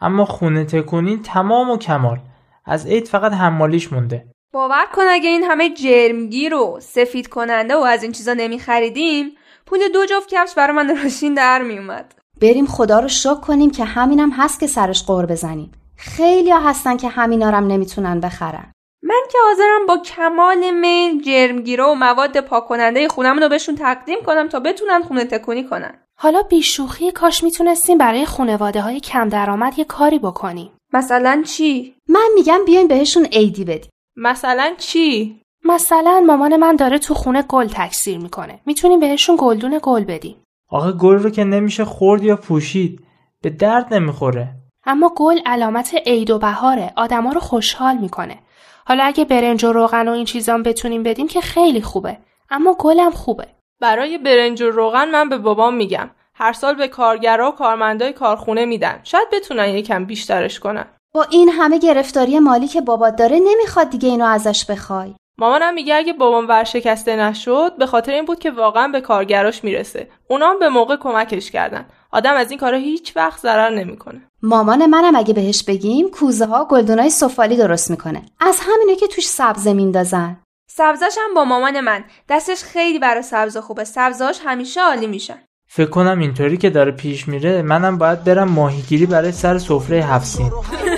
اما 0.00 0.24
خونه 0.24 0.64
تکونی 0.64 1.16
تمام 1.24 1.70
و 1.70 1.78
کمال. 1.78 2.18
از 2.64 2.86
عید 2.86 3.08
فقط 3.08 3.32
حمالیش 3.32 3.92
مونده. 3.92 4.24
باور 4.52 4.86
کن 4.92 5.02
اگه 5.08 5.28
این 5.28 5.42
همه 5.42 5.70
جرمگیر 5.70 6.54
و 6.54 6.78
سفید 6.80 7.28
کننده 7.28 7.74
و 7.74 7.78
از 7.78 8.02
این 8.02 8.12
چیزا 8.12 8.34
نمی 8.34 8.58
خریدیم 8.58 9.30
پول 9.66 9.78
دو 9.92 10.06
جفت 10.06 10.28
کفش 10.28 10.54
برای 10.54 10.76
من 10.76 10.88
روشین 10.88 11.34
در 11.34 11.62
می 11.62 11.78
اومد 11.78 12.14
بریم 12.40 12.66
خدا 12.66 13.00
رو 13.00 13.08
شکر 13.08 13.40
کنیم 13.40 13.70
که 13.70 13.84
همینم 13.84 14.30
هست 14.30 14.60
که 14.60 14.66
سرش 14.66 15.04
قور 15.04 15.26
بزنیم. 15.26 15.72
خیلی 15.96 16.50
ها 16.50 16.60
هستن 16.60 16.96
که 16.96 17.08
همینا 17.08 17.50
هم 17.50 17.66
نمی‌تونن 17.66 18.20
بخرن. 18.20 18.72
من 19.02 19.22
که 19.32 19.38
حاضرم 19.48 19.86
با 19.88 19.98
کمال 19.98 20.70
میل 20.70 21.22
جرمگیره 21.22 21.84
و 21.84 21.94
مواد 21.94 22.40
پاک 22.40 22.66
کننده 22.66 23.08
خونم 23.08 23.38
رو 23.38 23.48
بهشون 23.48 23.74
تقدیم 23.74 24.18
کنم 24.26 24.48
تا 24.48 24.60
بتونن 24.60 25.02
خونه 25.02 25.24
تکونی 25.24 25.64
کنن. 25.64 25.94
حالا 26.20 26.42
بیشوخی 26.42 27.12
کاش 27.12 27.44
می‌تونستیم 27.44 27.98
برای 27.98 28.26
خانواده 28.26 28.80
های 28.80 29.00
کم 29.00 29.28
درآمد 29.28 29.78
یه 29.78 29.84
کاری 29.84 30.18
بکنیم. 30.18 30.70
مثلا 30.92 31.42
چی؟ 31.46 31.94
من 32.08 32.28
میگم 32.34 32.60
بیاین 32.66 32.88
بهشون 32.88 33.24
عیدی 33.24 33.64
بدیم. 33.64 33.90
مثلا 34.16 34.74
چی؟ 34.78 35.40
مثلا 35.64 36.24
مامان 36.26 36.56
من 36.56 36.76
داره 36.76 36.98
تو 36.98 37.14
خونه 37.14 37.42
گل 37.42 37.66
تکثیر 37.66 38.18
می‌کنه. 38.18 38.60
می‌تونیم 38.66 39.00
بهشون 39.00 39.36
گلدون 39.38 39.80
گل 39.82 40.04
بدیم. 40.04 40.36
آخه 40.70 40.92
گل 40.92 41.14
رو 41.14 41.30
که 41.30 41.44
نمیشه 41.44 41.84
خورد 41.84 42.24
یا 42.24 42.36
پوشید 42.36 43.00
به 43.42 43.50
درد 43.50 43.94
نمی‌خوره. 43.94 44.48
اما 44.86 45.12
گل 45.16 45.38
علامت 45.46 45.94
عید 46.06 46.30
و 46.30 46.38
بهاره. 46.38 46.92
آدما 46.96 47.32
رو 47.32 47.40
خوشحال 47.40 47.96
می‌کنه. 47.96 48.38
حالا 48.86 49.04
اگه 49.04 49.24
برنج 49.24 49.64
و 49.64 49.72
روغن 49.72 50.08
و 50.08 50.12
این 50.12 50.24
چیزام 50.24 50.62
بتونیم 50.62 51.02
بدیم 51.02 51.26
که 51.26 51.40
خیلی 51.40 51.82
خوبه. 51.82 52.18
اما 52.50 52.76
گلم 52.78 53.10
خوبه. 53.10 53.46
برای 53.80 54.18
برنج 54.18 54.62
و 54.62 54.70
روغن 54.70 55.10
من 55.10 55.28
به 55.28 55.38
بابام 55.38 55.74
میگم. 55.74 56.10
هر 56.34 56.52
سال 56.52 56.74
به 56.74 56.88
کارگرا 56.88 57.48
و 57.48 57.54
کارمندای 57.54 58.12
کارخونه 58.12 58.64
میدن. 58.64 59.00
شاید 59.04 59.28
بتونن 59.32 59.68
یکم 59.68 60.04
بیشترش 60.04 60.60
کنن. 60.60 60.86
با 61.14 61.26
این 61.30 61.48
همه 61.48 61.78
گرفتاری 61.78 62.38
مالی 62.38 62.68
که 62.68 62.80
بابات 62.80 63.16
داره 63.16 63.38
نمی‌خواد 63.38 63.90
دیگه 63.90 64.08
اینو 64.08 64.24
ازش 64.24 64.64
بخوای. 64.64 65.14
مامانم 65.38 65.74
میگه 65.74 65.94
اگه 65.94 66.12
بابام 66.12 66.48
ورشکسته 66.48 67.16
نشد 67.16 67.76
به 67.78 67.86
خاطر 67.86 68.12
این 68.12 68.24
بود 68.24 68.38
که 68.38 68.50
واقعا 68.50 68.88
به 68.88 69.00
کارگراش 69.00 69.64
می‌رسه. 69.64 70.10
اونام 70.28 70.58
به 70.58 70.68
موقع 70.68 70.96
کمکش 70.96 71.50
کردن. 71.50 71.86
آدم 72.12 72.34
از 72.34 72.50
این 72.50 72.60
کارا 72.60 72.78
هیچ 72.78 73.16
وقت 73.16 73.40
ضرر 73.40 73.70
نمی‌کنه. 73.70 74.22
مامان 74.42 74.86
منم 74.86 75.16
اگه 75.16 75.34
بهش 75.34 75.62
بگیم 75.62 76.10
کوزه 76.10 76.46
ها 76.46 76.64
گلدونای 76.64 77.10
سفالی 77.10 77.56
درست 77.56 77.90
می‌کنه. 77.90 78.22
از 78.40 78.60
همینه 78.60 78.96
که 78.96 79.06
توش 79.06 79.28
سبزه 79.28 79.72
میندازن 79.72 80.36
سبزاش 80.78 81.18
هم 81.18 81.34
با 81.34 81.44
مامان 81.44 81.80
من. 81.80 82.04
دستش 82.28 82.62
خیلی 82.62 82.98
برای 82.98 83.22
سبزا 83.22 83.60
خوبه. 83.60 83.84
سبزاش 83.84 84.40
همیشه 84.44 84.80
عالی 84.80 85.06
میشن 85.06 85.38
فکر 85.70 85.90
کنم 85.90 86.18
اینطوری 86.18 86.56
که 86.56 86.70
داره 86.70 86.92
پیش 86.92 87.28
میره 87.28 87.62
منم 87.62 87.98
باید 87.98 88.24
برم 88.24 88.48
ماهیگیری 88.48 89.06
برای 89.06 89.32
سر 89.32 89.58
سفره 89.58 89.96
هفسین 90.04 90.50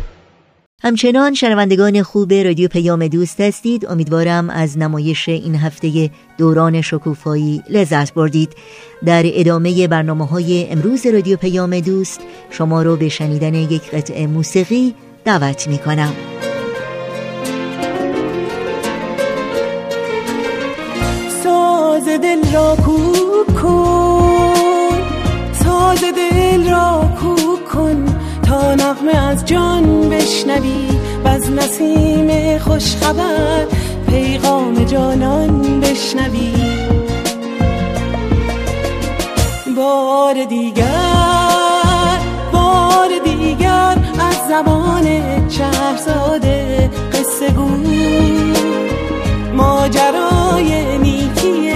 همچنان 0.83 1.33
شنوندگان 1.33 2.03
خوب 2.03 2.33
رادیو 2.33 2.67
پیام 2.67 3.07
دوست 3.07 3.41
هستید. 3.41 3.85
امیدوارم 3.85 4.49
از 4.49 4.77
نمایش 4.77 5.29
این 5.29 5.55
هفته 5.55 6.09
دوران 6.37 6.81
شکوفایی 6.81 7.63
لذت 7.69 8.13
بردید. 8.13 8.55
در 9.05 9.23
ادامه 9.25 9.87
برنامه 9.87 10.25
های 10.25 10.67
امروز 10.69 11.05
رادیو 11.05 11.37
پیام 11.37 11.79
دوست 11.79 12.21
شما 12.49 12.81
رو 12.81 12.95
به 12.95 13.09
شنیدن 13.09 13.53
یک 13.53 13.91
قطعه 13.91 14.27
موسیقی 14.27 14.93
دعوت 15.25 15.67
می 15.67 15.77
کنم 15.77 16.13
ساز 21.43 22.05
دل 22.05 22.53
را 22.53 22.75
کوک 22.75 23.61
کن 23.61 24.53
ساز 25.53 26.01
دل 26.01 26.69
را 26.69 27.09
کوک 27.21 27.65
کن. 27.65 28.10
نغمه 28.61 29.17
از 29.17 29.45
جان 29.45 30.09
بشنوی 30.09 30.87
و 31.25 31.27
از 31.27 31.51
نسیم 31.51 32.57
خوشخبر 32.57 33.65
پیغام 34.09 34.85
جانان 34.85 35.79
بشنوی. 35.79 36.53
بار 39.77 40.43
دیگر 40.43 42.19
بار 42.53 43.09
دیگر 43.23 43.97
از 44.19 44.37
زبان 44.49 45.07
شهرزاده 45.49 46.89
قصه 47.13 47.49
گو 47.49 47.69
ماجرای 49.55 50.97
نیکی 50.97 51.71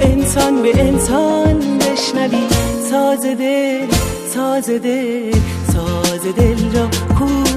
انسان 0.00 0.62
به 0.62 0.80
انسان 0.80 1.78
بشنوی. 1.78 2.46
ساز 2.90 3.20
دل 3.20 3.86
ساز 4.34 4.70
دل 4.70 5.32
دل 6.30 6.76
را 6.76 6.88
کو 7.18 7.51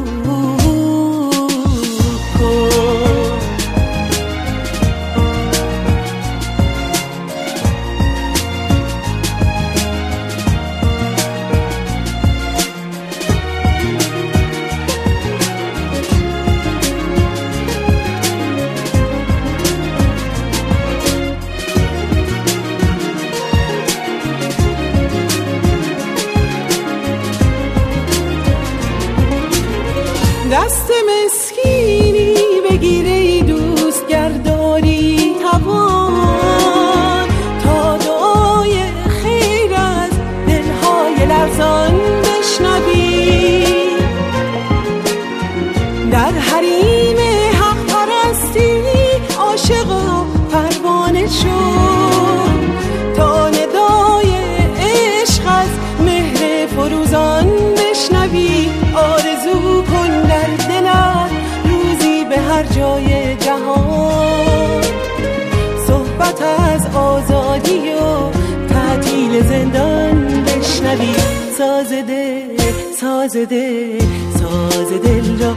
بشنوی 70.95 71.15
ساز 71.58 71.89
دل 71.89 72.58
ساز 73.01 73.38
دل 73.38 73.99
ساز 74.39 74.89
دل 75.03 75.39
را 75.39 75.55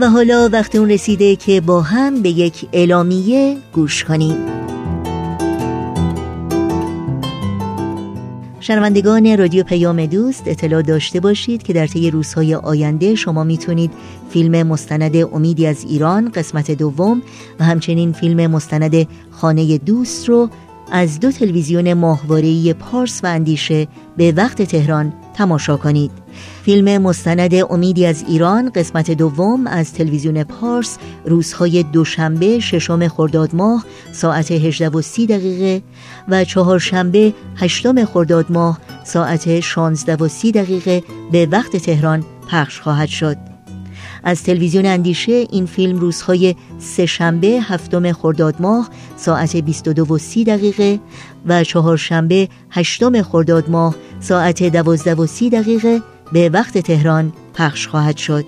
و 0.00 0.10
حالا 0.10 0.48
وقت 0.52 0.76
اون 0.76 0.90
رسیده 0.90 1.36
که 1.36 1.60
با 1.60 1.80
هم 1.80 2.22
به 2.22 2.28
یک 2.28 2.68
اعلامیه 2.72 3.56
گوش 3.72 4.04
کنیم. 4.04 4.36
شنوندگان 8.62 9.38
رادیو 9.38 9.64
پیام 9.64 10.06
دوست 10.06 10.42
اطلاع 10.46 10.82
داشته 10.82 11.20
باشید 11.20 11.62
که 11.62 11.72
در 11.72 11.86
طی 11.86 12.10
روزهای 12.10 12.54
آینده 12.54 13.14
شما 13.14 13.44
می‌تونید 13.44 13.92
فیلم 14.30 14.66
مستند 14.66 15.16
امیدی 15.16 15.66
از 15.66 15.84
ایران 15.84 16.28
قسمت 16.28 16.70
دوم 16.70 17.22
و 17.60 17.64
همچنین 17.64 18.12
فیلم 18.12 18.50
مستند 18.50 19.08
خانه 19.30 19.78
دوست 19.78 20.28
رو 20.28 20.50
از 20.92 21.20
دو 21.20 21.32
تلویزیون 21.32 21.92
ماهواره‌ای 21.92 22.74
پارس 22.74 23.20
و 23.24 23.26
اندیشه 23.26 23.88
به 24.16 24.32
وقت 24.32 24.62
تهران 24.62 25.12
تماشا 25.40 25.76
کنید. 25.76 26.10
فیلم 26.62 27.02
مستند 27.02 27.54
امیدی 27.54 28.06
از 28.06 28.24
ایران 28.28 28.70
قسمت 28.70 29.10
دوم 29.10 29.66
از 29.66 29.92
تلویزیون 29.92 30.44
پارس 30.44 30.98
روزهای 31.24 31.82
دوشنبه 31.82 32.58
ششم 32.58 33.08
خرداد 33.08 33.54
ماه 33.54 33.84
ساعت 34.12 34.50
18 34.50 34.88
و 34.88 35.02
30 35.02 35.26
دقیقه 35.26 35.82
و 36.28 36.44
چهارشنبه 36.44 37.34
هشتم 37.56 38.04
خرداد 38.04 38.46
ماه 38.48 38.78
ساعت 39.04 39.60
16 39.60 40.16
و 40.16 40.28
30 40.28 40.52
دقیقه 40.52 41.02
به 41.32 41.48
وقت 41.50 41.76
تهران 41.76 42.24
پخش 42.50 42.80
خواهد 42.80 43.08
شد. 43.08 43.36
از 44.24 44.42
تلویزیون 44.42 44.86
اندیشه 44.86 45.32
این 45.32 45.66
فیلم 45.66 45.98
روزهای 45.98 46.54
سهشنبه 46.78 47.46
هفتم 47.46 48.12
خرداد 48.12 48.54
ماه 48.60 48.88
ساعت 49.16 49.56
22 49.56 50.14
و 50.14 50.18
30 50.18 50.44
دقیقه 50.44 51.00
و 51.46 51.64
چهارشنبه 51.64 52.48
هشتم 52.70 53.22
خرداد 53.22 53.70
ماه 53.70 53.94
ساعت 54.20 54.62
12 54.62 55.14
و 55.14 55.26
30 55.26 55.50
دقیقه 55.50 56.02
به 56.32 56.48
وقت 56.48 56.78
تهران 56.78 57.32
پخش 57.54 57.88
خواهد 57.88 58.16
شد. 58.16 58.44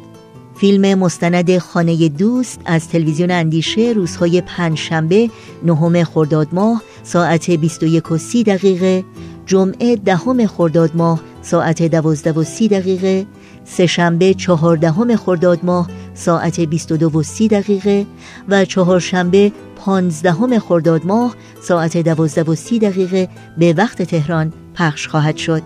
فیلم 0.56 0.98
مستند 0.98 1.58
خانه 1.58 2.08
دوست 2.08 2.60
از 2.64 2.88
تلویزیون 2.88 3.30
اندیشه 3.30 3.92
روزهای 3.96 4.40
پنج 4.40 4.78
شنبه 4.78 5.30
نهم 5.62 6.04
خرداد 6.04 6.48
ماه 6.52 6.82
ساعت 7.02 7.50
21 7.50 8.10
و 8.10 8.18
30 8.18 8.42
دقیقه 8.42 9.04
جمعه 9.46 9.96
دهم 9.96 10.46
خرداد 10.46 10.90
ماه 10.94 11.20
ساعت 11.42 11.82
12 11.82 12.32
و 12.32 12.44
30 12.44 12.68
دقیقه 12.68 13.26
سهشنبه 13.64 14.34
چهاردهم 14.34 15.16
خرداد 15.16 15.58
ماه 15.62 15.88
ساعت 16.14 16.60
22 16.60 17.18
و 17.18 17.22
30 17.22 17.48
دقیقه 17.48 18.06
و 18.48 18.64
چهارشنبه 18.64 19.52
پانزدهم 19.76 20.58
خرداد 20.58 21.06
ماه 21.06 21.34
ساعت 21.62 21.96
12 21.96 22.42
و 22.42 22.54
30 22.54 22.78
دقیقه 22.78 23.28
به 23.58 23.72
وقت 23.72 24.02
تهران 24.02 24.52
پخش 24.74 25.08
خواهد 25.08 25.36
شد. 25.36 25.62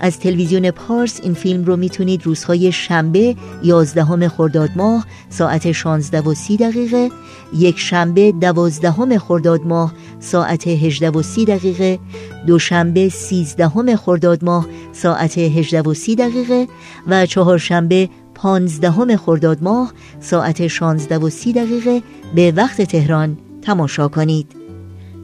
از 0.00 0.18
تلویزیون 0.18 0.70
پارس 0.70 1.20
این 1.22 1.34
فیلم 1.34 1.64
رو 1.64 1.76
می‌تونید 1.76 2.26
روزهای 2.26 2.72
شنبه 2.72 3.36
11 3.62 4.28
خرداد 4.28 4.70
ماه 4.76 5.06
ساعت 5.28 5.72
16 5.72 6.20
و 6.20 6.34
30 6.34 6.56
دقیقه 6.56 7.10
یک 7.58 7.78
شنبه 7.78 8.32
12 8.32 9.18
خرداد 9.18 9.60
ماه 9.60 9.92
ساعت 10.20 10.68
18 10.68 11.10
و 11.10 11.22
30 11.22 11.44
دقیقه 11.44 11.98
دوشنبه 12.46 13.08
13 13.08 13.96
خرداد 13.96 14.44
ماه 14.44 14.66
ساعت 14.92 15.38
18 15.38 15.80
و 15.80 15.94
30 15.94 16.16
دقیقه 16.16 16.68
و 17.06 17.26
چهارشنبه 17.26 18.08
15 18.34 19.16
خرداد 19.16 19.62
ماه 19.62 19.92
ساعت 20.20 20.66
16 20.66 21.18
و 21.18 21.30
30 21.30 21.52
دقیقه 21.52 22.02
به 22.34 22.52
وقت 22.56 22.82
تهران 22.82 23.38
تماشا 23.62 24.08
کنید. 24.08 24.63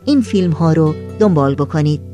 این 0.04 0.20
فیلم 0.20 0.50
ها 0.50 0.72
رو 0.72 0.94
دنبال 1.18 1.54
بکنید. 1.54 2.09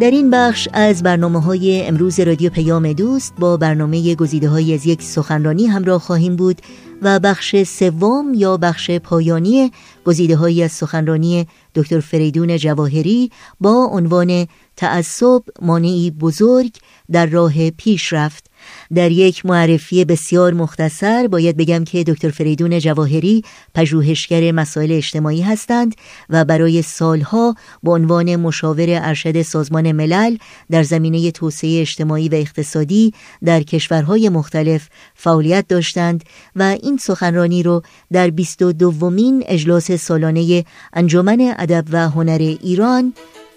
در 0.00 0.10
این 0.10 0.30
بخش 0.30 0.68
از 0.72 1.02
برنامه 1.02 1.42
های 1.42 1.86
امروز 1.86 2.20
رادیو 2.20 2.50
پیام 2.50 2.92
دوست 2.92 3.34
با 3.38 3.56
برنامه 3.56 4.14
گزیده 4.14 4.48
های 4.48 4.74
از 4.74 4.86
یک 4.86 5.02
سخنرانی 5.02 5.66
همراه 5.66 6.00
خواهیم 6.00 6.36
بود 6.36 6.62
و 7.02 7.18
بخش 7.18 7.62
سوم 7.62 8.34
یا 8.34 8.56
بخش 8.56 8.90
پایانی 8.90 9.72
گزیده 10.04 10.36
های 10.36 10.62
از 10.62 10.72
سخنرانی 10.72 11.46
دکتر 11.74 12.00
فریدون 12.00 12.56
جواهری 12.56 13.30
با 13.60 13.88
عنوان 13.92 14.46
تعصب 14.76 15.42
مانعی 15.62 16.10
بزرگ 16.10 16.72
در 17.12 17.26
راه 17.26 17.70
پیشرفت 17.70 18.50
در 18.94 19.10
یک 19.10 19.46
معرفی 19.46 20.04
بسیار 20.04 20.52
مختصر 20.52 21.26
باید 21.26 21.56
بگم 21.56 21.84
که 21.84 22.04
دکتر 22.04 22.30
فریدون 22.30 22.78
جواهری 22.78 23.42
پژوهشگر 23.74 24.52
مسائل 24.52 24.92
اجتماعی 24.92 25.42
هستند 25.42 25.94
و 26.30 26.44
برای 26.44 26.82
سالها 26.82 27.54
به 27.82 27.90
عنوان 27.90 28.36
مشاور 28.36 28.86
ارشد 28.88 29.42
سازمان 29.42 29.92
ملل 29.92 30.36
در 30.70 30.82
زمینه 30.82 31.30
توسعه 31.30 31.80
اجتماعی 31.80 32.28
و 32.28 32.34
اقتصادی 32.34 33.12
در 33.44 33.62
کشورهای 33.62 34.28
مختلف 34.28 34.88
فعالیت 35.14 35.68
داشتند 35.68 36.24
و 36.56 36.62
این 36.62 36.96
سخنرانی 36.96 37.62
رو 37.62 37.82
در 38.12 38.30
22 38.30 38.72
دومین 38.72 39.44
اجلاس 39.46 39.92
سالانه 39.92 40.64
انجمن 40.92 41.54
ادب 41.58 41.84
و 41.90 42.08
هنر 42.08 42.56
ایران 42.62 43.14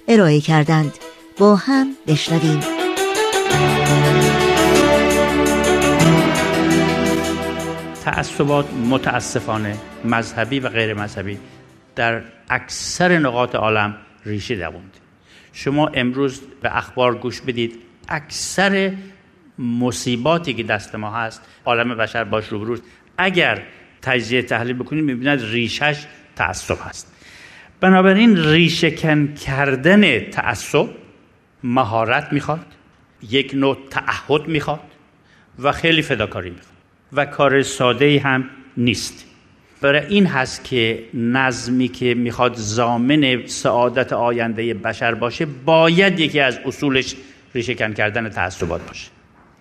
ارائه 0.07 0.41
کردند. 0.41 0.91
با 1.37 1.55
هم 1.55 1.87
بشنویم. 2.07 2.59
تعصبات 8.03 8.73
متاسفانه 8.73 9.77
مذهبی 10.05 10.59
و 10.59 10.69
غیر 10.69 10.93
مذهبی 10.93 11.37
در 11.95 12.21
اکثر 12.49 13.17
نقاط 13.17 13.55
عالم 13.55 13.95
ریشه 14.25 14.55
دووند 14.55 14.97
شما 15.53 15.87
امروز 15.87 16.41
به 16.61 16.77
اخبار 16.77 17.15
گوش 17.15 17.41
بدید 17.41 17.75
اکثر 18.09 18.93
مصیباتی 19.59 20.53
که 20.53 20.63
دست 20.63 20.95
ما 20.95 21.11
هست 21.11 21.41
عالم 21.65 21.97
بشر 21.97 22.23
باش 22.23 22.47
روبروست 22.47 22.83
اگر 23.17 23.61
تجزیه 24.01 24.41
تحلیل 24.41 24.73
بکنید 24.73 25.03
می‌بیند 25.03 25.41
ریشش 25.41 26.05
تعصب 26.35 26.77
هست. 26.89 27.13
بنابراین 27.79 28.37
ریشهکن 28.37 29.33
کردن 29.33 30.19
تعصب 30.19 30.89
مهارت 31.63 32.33
می‌خواد 32.33 32.65
یک 33.29 33.51
نوع 33.53 33.77
تعهد 33.89 34.47
می‌خواد 34.47 34.79
و 35.59 35.71
خیلی 35.71 36.01
فداکاری 36.01 36.49
می‌خواد. 36.49 36.68
و 37.13 37.25
کار 37.25 37.61
ساده 37.61 38.19
هم 38.19 38.49
نیست. 38.77 39.25
برای 39.81 40.05
این 40.05 40.25
هست 40.25 40.63
که 40.63 41.03
نظمی 41.13 41.87
که 41.87 42.13
می‌خواد 42.13 42.55
زامن 42.55 43.45
سعادت 43.45 44.13
آینده 44.13 44.73
بشر 44.73 45.13
باشه 45.13 45.45
باید 45.45 46.19
یکی 46.19 46.39
از 46.39 46.59
اصولش 46.65 47.15
ریشهکن 47.55 47.93
کردن 47.93 48.29
تعصبات 48.29 48.87
باشه. 48.87 49.07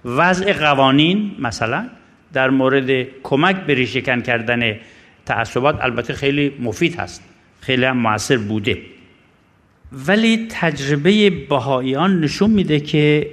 وضع 0.04 0.52
قوانین 0.52 1.37
مثلا 1.38 1.88
در 2.32 2.50
مورد 2.50 3.06
کمک 3.22 3.56
به 3.56 3.74
ریشهکن 3.74 4.20
کردن 4.20 4.76
تعصبات 5.26 5.84
البته 5.84 6.12
خیلی 6.12 6.52
مفید 6.61 6.96
هست 6.96 7.22
خیلی 7.61 7.84
هم 7.84 7.96
موثر 7.96 8.37
بوده. 8.37 8.78
ولی 9.92 10.46
تجربه 10.50 11.30
بهاییان 11.30 12.20
نشون 12.20 12.50
میده 12.50 12.80
که 12.80 13.30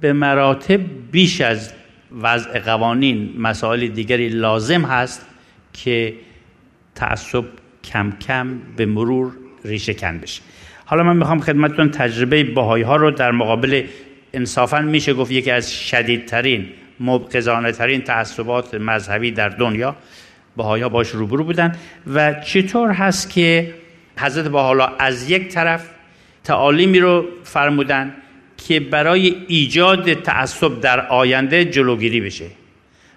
به 0.00 0.12
مراتب 0.12 0.80
بیش 1.12 1.40
از 1.40 1.72
وضع 2.12 2.58
قوانین 2.58 3.34
مسائل 3.38 3.88
دیگری 3.88 4.28
لازم 4.28 4.82
هست 4.82 5.26
که 5.72 6.14
تعصب 6.94 7.44
کم 7.84 8.12
کم 8.26 8.58
به 8.76 8.86
مرور 8.86 9.32
ریشه 9.64 9.94
کن 9.94 10.18
بشه. 10.18 10.42
حالا 10.84 11.02
من 11.02 11.16
می‌خوام 11.16 11.40
خدمتتون 11.40 11.90
تجربه 11.90 12.44
باهایی 12.44 12.84
ها 12.84 12.96
رو 12.96 13.10
در 13.10 13.30
مقابل 13.30 13.86
انصافا 14.32 14.80
میشه 14.80 15.14
گفت 15.14 15.30
یکی 15.32 15.50
از 15.50 15.72
شدیدترین 15.72 16.66
مبقزانه 17.00 17.72
ترین 17.72 18.00
تعصبات 18.00 18.74
مذهبی 18.74 19.30
در 19.30 19.48
دنیا 19.48 19.96
باهایی 20.56 20.82
ها 20.82 20.88
باش 20.88 21.08
روبرو 21.08 21.44
بودن 21.44 21.76
و 22.14 22.34
چطور 22.34 22.90
هست 22.90 23.30
که 23.30 23.74
حضرت 24.18 24.46
حالا 24.46 24.86
از 24.86 25.30
یک 25.30 25.48
طرف 25.48 25.90
تعالیمی 26.44 27.00
رو 27.00 27.26
فرمودن 27.44 28.14
که 28.68 28.80
برای 28.80 29.36
ایجاد 29.48 30.14
تعصب 30.14 30.80
در 30.80 31.06
آینده 31.06 31.64
جلوگیری 31.64 32.20
بشه. 32.20 32.46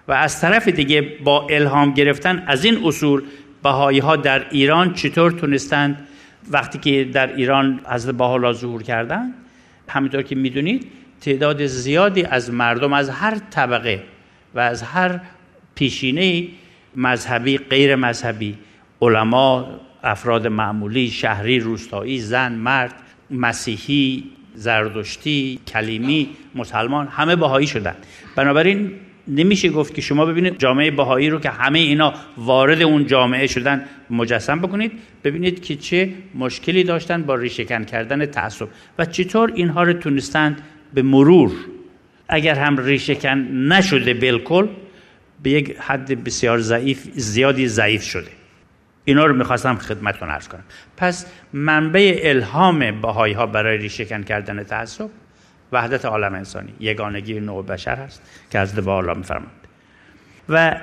و 0.08 0.12
از 0.12 0.40
طرف 0.40 0.68
دیگه 0.68 1.02
با 1.24 1.46
الهام 1.50 1.94
گرفتن 1.94 2.44
از 2.46 2.64
این 2.64 2.84
اصول 2.84 3.22
بهایی 3.62 3.98
ها 3.98 4.16
در 4.16 4.46
ایران 4.50 4.94
چطور 4.94 5.30
تونستند؟ 5.30 6.06
وقتی 6.50 6.78
که 6.78 7.04
در 7.04 7.36
ایران 7.36 7.80
از 7.84 8.18
بحالا 8.18 8.52
ظهور 8.52 8.82
کردن 8.82 9.34
همینطور 9.88 10.22
که 10.22 10.34
می‌دونید 10.34 10.86
تعداد 11.20 11.66
زیادی 11.66 12.24
از 12.24 12.50
مردم 12.50 12.92
از 12.92 13.10
هر 13.10 13.38
طبقه 13.50 14.02
و 14.54 14.60
از 14.60 14.82
هر 14.82 15.20
پیشینه 15.74 16.48
مذهبی 16.96 17.58
غیر 17.58 17.96
مذهبی 17.96 18.58
علما 19.02 19.80
افراد 20.02 20.46
معمولی 20.46 21.10
شهری 21.10 21.60
روستایی 21.60 22.20
زن 22.20 22.52
مرد 22.52 22.94
مسیحی 23.30 24.24
زردشتی 24.54 25.58
کلیمی 25.68 26.28
مسلمان 26.54 27.06
همه 27.06 27.36
بهایی 27.36 27.66
شدن. 27.66 27.94
بنابراین 28.36 28.92
نمیشه 29.28 29.68
گفت 29.68 29.94
که 29.94 30.02
شما 30.02 30.26
ببینید 30.26 30.58
جامعه 30.58 30.90
بهایی 30.90 31.30
رو 31.30 31.38
که 31.38 31.50
همه 31.50 31.78
اینا 31.78 32.14
وارد 32.36 32.82
اون 32.82 33.06
جامعه 33.06 33.46
شدن 33.46 33.84
مجسم 34.10 34.58
بکنید. 34.58 34.92
ببینید 35.24 35.62
که 35.62 35.76
چه 35.76 36.10
مشکلی 36.34 36.84
داشتن 36.84 37.22
با 37.22 37.34
ریشهکن 37.34 37.84
کردن 37.84 38.26
تعصب. 38.26 38.68
و 38.98 39.04
چطور 39.04 39.52
اینها 39.54 39.82
رو 39.82 39.92
تونستند 39.92 40.62
به 40.94 41.02
مرور 41.02 41.52
اگر 42.28 42.54
هم 42.54 42.78
ریشهکن 42.78 43.38
نشده 43.72 44.14
بالکل 44.14 44.66
به 45.42 45.50
یک 45.50 45.76
حد 45.78 46.24
بسیار 46.24 46.58
ضعیف 46.58 47.08
زیادی 47.14 47.68
ضعیف 47.68 48.02
شده. 48.02 48.39
اینا 49.04 49.26
رو 49.26 49.36
می‌خواستم 49.36 49.76
خدمتتون 49.76 50.28
عرض 50.28 50.48
کنم. 50.48 50.64
پس 50.96 51.26
منبع 51.52 52.20
الهام 52.22 53.00
بهایی 53.00 53.34
ها 53.34 53.46
برای 53.46 53.78
ریشهکن 53.78 54.22
کردن 54.22 54.62
تعصب 54.62 55.08
وحدت 55.72 56.04
عالم 56.04 56.34
انسانی 56.34 56.72
یگانگی 56.80 57.40
نوع 57.40 57.64
بشر 57.64 57.96
هست 57.96 58.22
که 58.50 58.58
از 58.58 58.74
بالا 58.74 59.14
میفرماند 59.14 59.50
و 60.48 60.76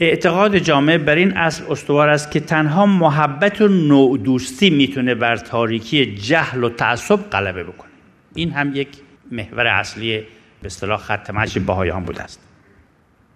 اعتقاد 0.00 0.58
جامعه 0.58 0.98
بر 0.98 1.14
این 1.14 1.36
اصل 1.36 1.64
استوار 1.70 2.08
است 2.08 2.30
که 2.30 2.40
تنها 2.40 2.86
محبت 2.86 3.60
و 3.60 3.68
نوع 3.68 4.18
دوستی 4.18 4.70
می‌تونه 4.70 5.14
بر 5.14 5.36
تاریکی 5.36 6.14
جهل 6.14 6.64
و 6.64 6.68
تعصب 6.68 7.30
غلبه 7.30 7.64
بکنه. 7.64 7.90
این 8.34 8.52
هم 8.52 8.74
یک 8.74 8.88
محور 9.30 9.66
اصلی 9.66 10.18
به 10.62 10.66
اصطلاح 10.66 11.00
خط 11.00 11.30
مشی 11.30 11.60
بهایان 11.60 12.04
بوده 12.04 12.22
است. 12.22 12.40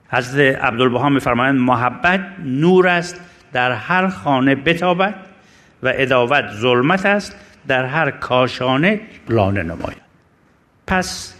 حضرت 0.09 0.59
عبدالبها 0.59 1.09
میفرمایند 1.09 1.61
محبت 1.61 2.26
نور 2.45 2.89
است 2.89 3.20
در 3.53 3.72
هر 3.72 4.09
خانه 4.09 4.55
بتابد 4.55 5.14
و 5.82 5.92
اداوت 5.96 6.44
ظلمت 6.50 7.07
است 7.07 7.36
در 7.68 7.84
هر 7.84 8.11
کاشانه 8.11 9.00
لانه 9.28 9.62
نماید. 9.62 10.03
پس 10.86 11.34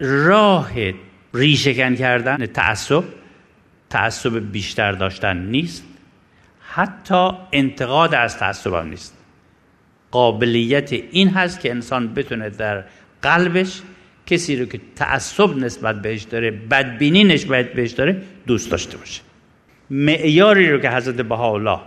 راه 0.00 0.70
ریشهکن 1.34 1.94
کردن 1.94 2.46
تعصب 2.46 3.04
تعصب 3.90 4.52
بیشتر 4.52 4.92
داشتن 4.92 5.36
نیست 5.36 5.84
حتی 6.68 7.30
انتقاد 7.52 8.14
از 8.14 8.38
تعصب 8.38 8.74
هم 8.74 8.88
نیست. 8.88 9.14
قابلیت 10.10 10.92
این 10.92 11.28
هست 11.28 11.60
که 11.60 11.70
انسان 11.70 12.14
بتونه 12.14 12.50
در 12.50 12.84
قلبش 13.22 13.82
کسی 14.26 14.56
رو 14.56 14.66
که 14.66 14.80
تعصب 14.96 15.56
نسبت 15.56 16.02
بهش 16.02 16.22
داره 16.22 16.50
بدبینی 16.50 17.24
نسبت 17.24 17.72
بهش 17.72 17.90
داره 17.90 18.22
دوست 18.46 18.70
داشته 18.70 18.96
باشه. 18.96 19.20
معیاری 19.90 20.70
رو 20.70 20.78
که 20.78 20.90
حضرت 20.90 21.14
بهاءالله 21.14 21.78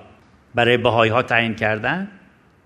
برای 0.55 0.77
بهایی 0.77 1.11
ها 1.11 1.21
تعیین 1.21 1.55
کردن 1.55 2.07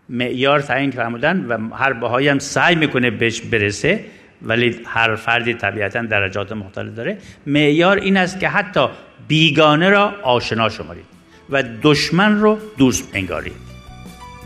معیار 0.09 0.61
تعیین 0.61 0.91
فرمودن 0.91 1.45
و 1.45 1.75
هر 1.75 1.93
بهایی 1.93 2.27
هم 2.27 2.39
سعی 2.39 2.75
می‌کنه 2.75 3.09
بهش 3.09 3.41
برسه 3.41 4.05
ولی 4.41 4.79
هر 4.85 5.15
فردی 5.15 5.53
طبیعتا 5.53 6.01
درجات 6.01 6.51
مختلف 6.51 6.95
داره. 6.95 7.17
معیار 7.47 7.97
این 7.97 8.17
است 8.17 8.39
که 8.39 8.49
حتی 8.49 8.87
بیگانه 9.27 9.89
را 9.89 10.13
آشنا 10.23 10.69
شمارید 10.69 11.05
و 11.49 11.63
دشمن 11.83 12.39
رو 12.39 12.57
دوست 12.77 13.09
انگارید. 13.13 13.53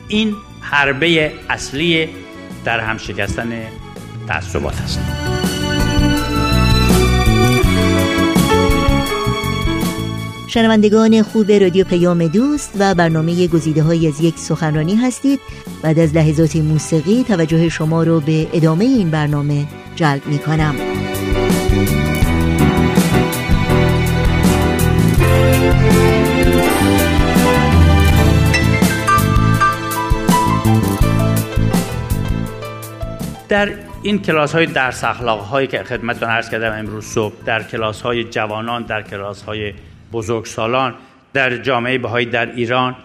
این 0.07 0.35
حربه 0.61 1.31
اصلی 1.49 2.09
در 2.65 2.79
هم 2.79 2.97
شکستن 2.97 3.61
تعصبات 4.27 4.81
هست 4.81 5.34
شنوندگان 10.55 11.23
خوب 11.23 11.51
رادیو 11.51 11.85
پیام 11.85 12.27
دوست 12.27 12.73
و 12.79 12.95
برنامه 12.95 13.47
گزیده 13.47 13.83
های 13.83 14.07
از 14.07 14.21
یک 14.21 14.37
سخنرانی 14.37 14.95
هستید. 14.95 15.39
بعد 15.81 15.99
از 15.99 16.15
لحظات 16.15 16.55
موسیقی 16.55 17.23
توجه 17.23 17.69
شما 17.69 18.03
رو 18.03 18.19
به 18.19 18.47
ادامه 18.53 18.85
این 18.85 19.09
برنامه 19.09 19.65
جلب 19.95 20.25
می 20.25 20.39
کنم 20.39 20.75
در 33.49 33.69
این 34.03 34.21
کلاس 34.21 34.55
های 34.55 34.65
درس 34.65 35.03
اخلاق 35.03 35.39
هایی 35.39 35.67
که 35.67 35.83
خدمتتون 35.83 36.29
عرض 36.29 36.49
کردم 36.49 36.79
امروز 36.79 37.05
صبح 37.05 37.33
در 37.45 37.63
کلاس 37.63 38.01
های 38.01 38.23
جوانان 38.23 38.83
در 38.83 39.01
کلاس 39.01 39.41
های 39.41 39.73
بزرگسالان 40.15 40.95
در 41.33 41.57
جامعه 41.57 41.97
بهایی 41.97 42.25
در 42.25 42.55
ایران 42.55 42.95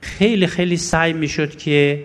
خیلی 0.00 0.46
خیلی 0.46 0.76
سعی 0.76 1.12
می‌شد 1.12 1.56
که 1.56 2.04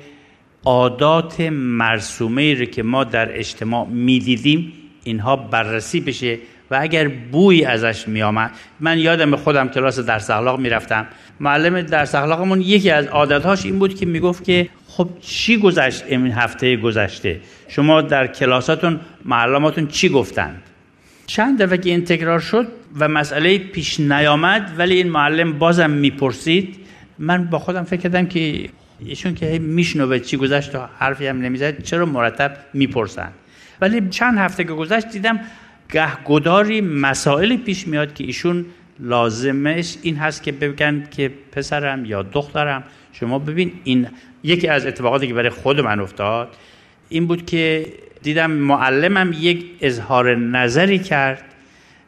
عادات 0.65 1.41
مرسومه 1.81 2.53
رو 2.53 2.65
که 2.65 2.83
ما 2.83 3.03
در 3.03 3.39
اجتماع 3.39 3.87
می‌دیدیم 3.87 4.73
اینها 5.03 5.35
بررسی 5.35 5.99
بشه 5.99 6.37
و 6.71 6.77
اگر 6.81 7.07
بوی 7.07 7.65
ازش 7.65 8.07
میآمد 8.07 8.51
من 8.79 8.99
یادم 8.99 9.35
خودم 9.35 9.67
کلاس 9.67 9.99
درس 9.99 10.29
اخلاق 10.29 10.59
می‌رفتم. 10.59 11.07
معلم 11.39 11.81
درس 11.81 12.15
اخلاقمون 12.15 12.61
یکی 12.61 12.89
از 12.89 13.07
عادتهاش 13.07 13.65
این 13.65 13.79
بود 13.79 13.99
که 13.99 14.05
می‌گفت 14.05 14.43
که 14.43 14.69
خب 14.87 15.09
چی 15.21 15.57
گذشت 15.57 16.03
این 16.07 16.31
هفته 16.31 16.77
گذشته؟ 16.77 17.39
شما 17.67 18.01
در 18.01 18.27
کلاساتون 18.27 18.99
معلماتون 19.25 19.87
چی 19.87 20.09
گفتند 20.09 20.61
چند 21.27 21.61
دفعه 21.61 21.77
که 21.77 21.89
این 21.89 22.03
تکرار 22.03 22.39
شد 22.39 22.67
و 22.99 23.07
مسئله 23.07 23.57
پیش 23.57 23.99
نیامد 23.99 24.71
ولی 24.77 24.95
این 24.95 25.09
معلم 25.09 25.59
بازم 25.59 25.89
می‌پرسید. 25.89 26.75
من 27.19 27.45
با 27.45 27.59
خودم 27.59 27.83
فکر 27.83 28.01
کردم 28.01 28.25
که 28.25 28.69
ایشون 28.99 29.35
که 29.35 29.59
میشنوه 29.59 30.19
چی 30.19 30.37
گذشت 30.37 30.75
و 30.75 30.79
حرفی 30.99 31.27
هم 31.27 31.41
نمی‌زد 31.41 31.83
چرا 31.83 32.05
مرتب 32.05 32.57
می‌پرسن؟ 32.73 33.31
ولی 33.81 34.09
چند 34.09 34.37
هفته 34.37 34.63
که 34.63 34.73
گذشت 34.73 35.09
دیدم 35.09 35.39
گهگداری 35.91 36.81
مسائلی 36.81 37.57
پیش 37.57 37.87
میاد 37.87 38.13
که 38.13 38.23
ایشون 38.23 38.65
لازمش 38.99 39.97
این 40.01 40.15
هست 40.15 40.43
که 40.43 40.51
بگن 40.51 41.07
که 41.11 41.31
پسرم 41.51 42.05
یا 42.05 42.23
دخترم 42.23 42.83
شما 43.13 43.39
ببین 43.39 43.71
این 43.83 44.07
یکی 44.43 44.67
از 44.67 44.85
اتفاقاتی 44.85 45.27
که 45.27 45.33
برای 45.33 45.49
خود 45.49 45.79
من 45.79 45.99
افتاد 45.99 46.55
این 47.09 47.27
بود 47.27 47.45
که 47.45 47.85
دیدم 48.25 48.51
معلمم 48.51 49.35
یک 49.39 49.65
اظهار 49.81 50.35
نظری 50.35 50.99
کرد 50.99 51.43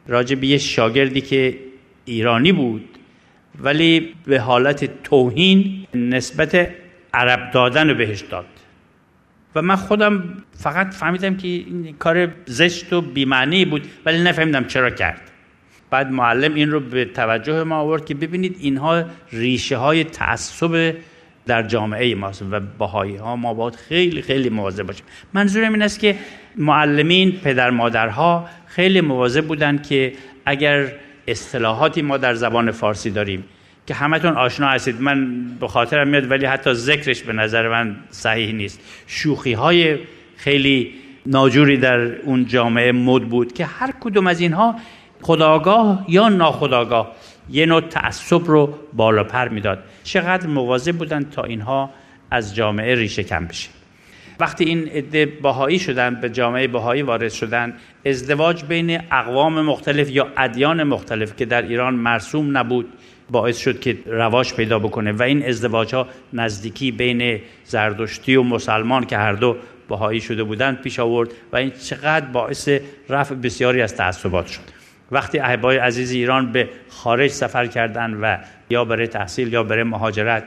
راجع 0.07 0.35
به 0.35 0.47
یه 0.47 0.57
شاگردی 0.57 1.21
که 1.21 1.57
ایرانی 2.05 2.51
بود 2.51 2.89
ولی 3.61 4.13
به 4.25 4.39
حالت 4.39 5.03
توهین 5.03 5.87
نسبت 5.95 6.69
عرب 7.13 7.51
دادن 7.51 7.89
رو 7.89 7.95
بهش 7.95 8.21
داد. 8.21 8.45
و 9.55 9.61
من 9.61 9.75
خودم 9.75 10.43
فقط 10.51 10.93
فهمیدم 10.93 11.37
که 11.37 11.47
این 11.47 11.95
کار 11.99 12.27
زشت 12.45 12.93
و 12.93 13.01
بیمعنی 13.01 13.65
بود 13.65 13.87
ولی 14.05 14.23
نفهمیدم 14.23 14.65
چرا 14.65 14.89
کرد. 14.89 15.21
بعد 15.89 16.11
معلم 16.11 16.53
این 16.53 16.71
رو 16.71 16.79
به 16.79 17.05
توجه 17.05 17.63
ما 17.63 17.75
آورد 17.75 18.05
که 18.05 18.15
ببینید 18.15 18.55
اینها 18.59 19.03
ریشه 19.31 19.77
های 19.77 20.03
تعصب 20.03 20.95
در 21.47 21.63
جامعه 21.63 22.15
ماست 22.15 22.41
و 22.51 22.59
باهایی 22.77 23.15
ها 23.15 23.35
ما 23.35 23.53
باید 23.53 23.75
خیلی 23.75 24.21
خیلی 24.21 24.49
مواظب 24.49 24.83
باشیم. 24.83 25.05
منظورم 25.33 25.73
این 25.73 25.81
است 25.81 25.99
که 25.99 26.15
معلمین 26.55 27.31
پدر 27.31 27.69
مادرها 27.69 28.45
خیلی 28.65 29.01
مواظب 29.01 29.45
بودن 29.45 29.81
که 29.81 30.13
اگر 30.45 30.91
اصطلاحاتی 31.27 32.01
ما 32.01 32.17
در 32.17 32.33
زبان 32.33 32.71
فارسی 32.71 33.11
داریم 33.11 33.43
که 33.87 33.93
همتون 33.93 34.33
آشنا 34.33 34.67
هستید 34.67 35.01
من 35.01 35.45
به 35.59 35.67
خاطرم 35.67 36.07
میاد 36.07 36.31
ولی 36.31 36.45
حتی 36.45 36.73
ذکرش 36.73 37.23
به 37.23 37.33
نظر 37.33 37.69
من 37.69 37.95
صحیح 38.09 38.51
نیست. 38.51 38.79
شوخی 39.07 39.53
های 39.53 39.97
خیلی 40.37 40.93
ناجوری 41.25 41.77
در 41.77 41.99
اون 42.21 42.45
جامعه 42.45 42.91
مد 42.91 43.21
بود 43.21 43.53
که 43.53 43.65
هر 43.65 43.93
کدوم 43.99 44.27
از 44.27 44.39
اینها 44.39 44.75
خداگاه 45.21 46.05
یا 46.07 46.29
ناخداگاه 46.29 47.11
یه 47.49 47.65
نوع 47.65 47.81
تعصب 47.81 48.45
رو 48.45 48.73
بالا 48.93 49.23
پر 49.23 49.47
می‌داد. 49.47 49.83
چقدر 50.03 50.47
مواظب 50.47 50.97
بودن 50.97 51.23
تا 51.23 51.43
اینها 51.43 51.89
از 52.31 52.55
جامعه 52.55 52.95
ریشه 52.95 53.23
کم 53.23 53.45
بشه. 53.45 53.69
وقتی 54.39 54.65
این 54.65 54.87
عده 54.87 55.25
باهایی 55.25 55.79
شدن 55.79 56.15
به 56.21 56.29
جامعه 56.29 56.67
باهایی 56.67 57.01
وارد 57.01 57.29
شدن 57.29 57.73
ازدواج 58.05 58.63
بین 58.63 58.99
اقوام 59.11 59.61
مختلف 59.61 60.09
یا 60.09 60.27
ادیان 60.37 60.83
مختلف 60.83 61.35
که 61.35 61.45
در 61.45 61.61
ایران 61.61 61.93
مرسوم 61.93 62.57
نبود 62.57 62.93
باعث 63.31 63.57
شد 63.57 63.79
که 63.79 63.97
رواج 64.05 64.53
پیدا 64.53 64.79
بکنه 64.79 65.11
و 65.11 65.23
این 65.23 65.45
ازدواج 65.45 65.95
ها 65.95 66.07
نزدیکی 66.33 66.91
بین 66.91 67.41
زردشتی 67.65 68.35
و 68.35 68.43
مسلمان 68.43 69.05
که 69.05 69.17
هر 69.17 69.33
دو 69.33 69.55
باهایی 69.87 70.21
شده 70.21 70.43
بودند 70.43 70.81
پیش 70.81 70.99
آورد 70.99 71.29
و 71.51 71.55
این 71.55 71.71
چقدر 71.71 72.25
باعث 72.25 72.69
رفع 73.09 73.35
بسیاری 73.35 73.81
از 73.81 73.95
تعصبات 73.95 74.47
شد. 74.47 74.76
وقتی 75.11 75.39
احبای 75.39 75.77
عزیز 75.77 76.11
ایران 76.11 76.51
به 76.51 76.69
خارج 76.89 77.31
سفر 77.31 77.67
کردند 77.67 78.17
و 78.21 78.37
یا 78.69 78.85
برای 78.85 79.07
تحصیل 79.07 79.53
یا 79.53 79.63
برای 79.63 79.83
مهاجرت 79.83 80.43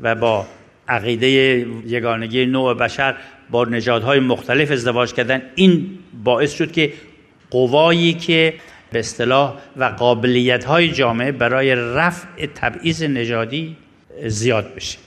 و 0.00 0.14
با 0.14 0.46
عقیده 0.88 1.28
یگانگی 1.86 2.46
نوع 2.46 2.74
بشر 2.74 3.14
با 3.50 3.64
نژادهای 3.64 4.20
مختلف 4.20 4.70
ازدواج 4.70 5.12
کردن 5.12 5.42
این 5.54 5.98
باعث 6.24 6.52
شد 6.52 6.72
که 6.72 6.92
قوایی 7.50 8.14
که 8.14 8.54
به 8.92 8.98
اصطلاح 8.98 9.54
و 9.76 9.84
قابلیت 9.84 10.64
های 10.64 10.88
جامعه 10.88 11.32
برای 11.32 11.74
رفع 11.74 12.46
تبعیض 12.54 13.02
نژادی 13.02 13.76
زیاد 14.26 14.74
بشه. 14.74 14.98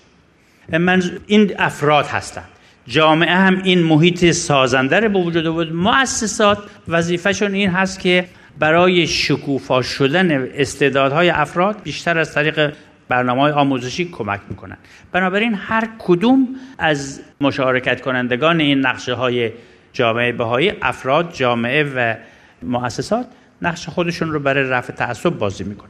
من 0.69 1.03
این 1.27 1.53
افراد 1.59 2.05
هستند. 2.05 2.47
جامعه 2.87 3.35
هم 3.35 3.61
این 3.63 3.83
محیط 3.83 4.31
سازنده 4.31 4.99
رو 4.99 5.09
به 5.09 5.19
وجود 5.19 5.49
بود 5.49 5.73
مؤسسات 5.73 6.57
وظیفهشون 6.87 7.53
این 7.53 7.69
هست 7.69 7.99
که 7.99 8.25
برای 8.59 9.07
شکوفا 9.07 9.81
شدن 9.81 10.47
استعدادهای 10.53 11.29
افراد 11.29 11.83
بیشتر 11.83 12.17
از 12.17 12.33
طریق 12.33 12.73
برنامه 13.09 13.41
های 13.41 13.51
آموزشی 13.51 14.05
کمک 14.05 14.41
می‌کنن 14.49 14.77
بنابراین 15.11 15.53
هر 15.53 15.89
کدوم 15.99 16.47
از 16.77 17.21
مشارکت 17.41 18.01
کنندگان 18.01 18.59
این 18.59 18.79
نقشه 18.79 19.13
های 19.13 19.51
جامعه 19.93 20.31
بهایی 20.31 20.73
افراد 20.81 21.33
جامعه 21.33 21.83
و 21.95 22.15
مؤسسات 22.63 23.27
نقش 23.61 23.89
خودشون 23.89 24.31
رو 24.31 24.39
برای 24.39 24.63
رفع 24.63 24.93
تعصب 24.93 25.29
بازی 25.29 25.63
می‌کنن. 25.63 25.89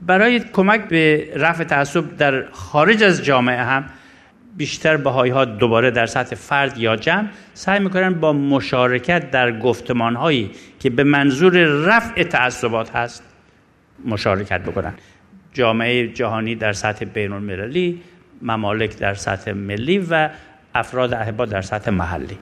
برای 0.00 0.40
کمک 0.40 0.88
به 0.88 1.32
رفع 1.36 1.64
تعصب 1.64 2.16
در 2.16 2.50
خارج 2.52 3.02
از 3.02 3.24
جامعه 3.24 3.62
هم 3.62 3.84
بیشتر 4.56 4.96
بهایی 4.96 5.32
ها 5.32 5.44
دوباره 5.44 5.90
در 5.90 6.06
سطح 6.06 6.36
فرد 6.36 6.78
یا 6.78 6.96
جمع 6.96 7.28
سعی 7.54 7.80
می‌کنن 7.80 8.14
با 8.14 8.32
مشارکت 8.32 9.30
در 9.30 9.58
گفتمان 9.58 10.16
هایی 10.16 10.50
که 10.80 10.90
به 10.90 11.04
منظور 11.04 11.52
رفع 11.64 12.22
تعصبات 12.22 12.96
هست 12.96 13.22
مشارکت 14.04 14.60
بکنن. 14.60 14.94
جامعه 15.52 16.08
جهانی 16.08 16.54
در 16.54 16.72
سطح 16.72 17.04
بین 17.04 17.32
المللی 17.32 18.00
ممالک 18.42 18.98
در 18.98 19.14
سطح 19.14 19.52
ملی 19.52 19.98
و 20.10 20.30
افراد 20.74 21.14
احبا 21.14 21.46
در 21.46 21.62
سطح 21.62 21.90
محلی. 21.90 22.38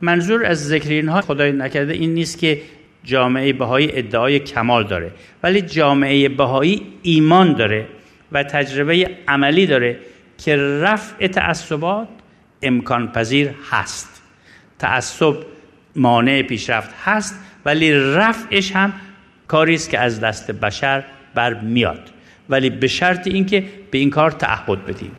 منظور 0.00 0.46
از 0.46 0.68
ذکر 0.68 0.90
اینها 0.90 1.20
خدای 1.20 1.52
نکرده 1.52 1.92
این 1.92 2.14
نیست 2.14 2.38
که 2.38 2.60
جامعه 3.04 3.52
بهایی 3.52 3.90
ادعای 3.92 4.38
کمال 4.38 4.86
داره 4.86 5.10
ولی 5.42 5.62
جامعه 5.62 6.28
بهایی 6.28 6.82
ایمان 7.02 7.52
داره 7.52 7.86
و 8.32 8.42
تجربه 8.42 9.10
عملی 9.28 9.66
داره 9.66 9.98
که 10.44 10.56
رفع 10.56 11.26
تعصبات 11.26 12.08
امکان 12.62 13.12
پذیر 13.12 13.50
هست. 13.70 14.22
تعصب 14.78 15.34
مانع 15.96 16.42
پیشرفت 16.42 16.94
هست 17.04 17.34
ولی 17.64 17.92
رفعش 17.92 18.72
هم 18.72 18.92
کاری 19.48 19.74
است 19.74 19.90
که 19.90 19.98
از 19.98 20.20
دست 20.20 20.50
بشر 20.50 21.04
بر 21.34 21.54
میاد 21.54 22.10
ولی 22.48 22.70
به 22.70 22.86
شرط 22.86 23.26
اینکه 23.26 23.64
به 23.90 23.98
این 23.98 24.10
کار 24.10 24.30
تعهد 24.30 24.86
بدیم. 24.86 25.12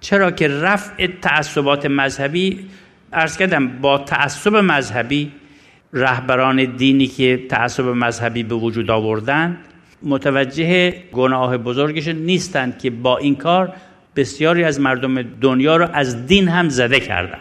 چرا 0.00 0.30
که 0.30 0.48
رفع 0.48 1.06
تعصبات 1.22 1.86
مذهبی 1.86 2.66
ارز 3.12 3.36
کردم 3.36 3.68
با 3.68 3.98
تعصب 3.98 4.56
مذهبی 4.56 5.32
رهبران 5.92 6.64
دینی 6.64 7.06
که 7.06 7.46
تعصب 7.48 7.84
مذهبی 7.84 8.42
به 8.42 8.54
وجود 8.54 8.90
آوردن 8.90 9.56
متوجه 10.02 10.90
گناه 11.12 11.56
بزرگش 11.56 12.08
نیستند 12.08 12.78
که 12.78 12.90
با 12.90 13.18
این 13.18 13.36
کار 13.36 13.72
بسیاری 14.16 14.64
از 14.64 14.80
مردم 14.80 15.22
دنیا 15.22 15.76
را 15.76 15.86
از 15.86 16.26
دین 16.26 16.48
هم 16.48 16.68
زده 16.68 17.00
کردند. 17.00 17.40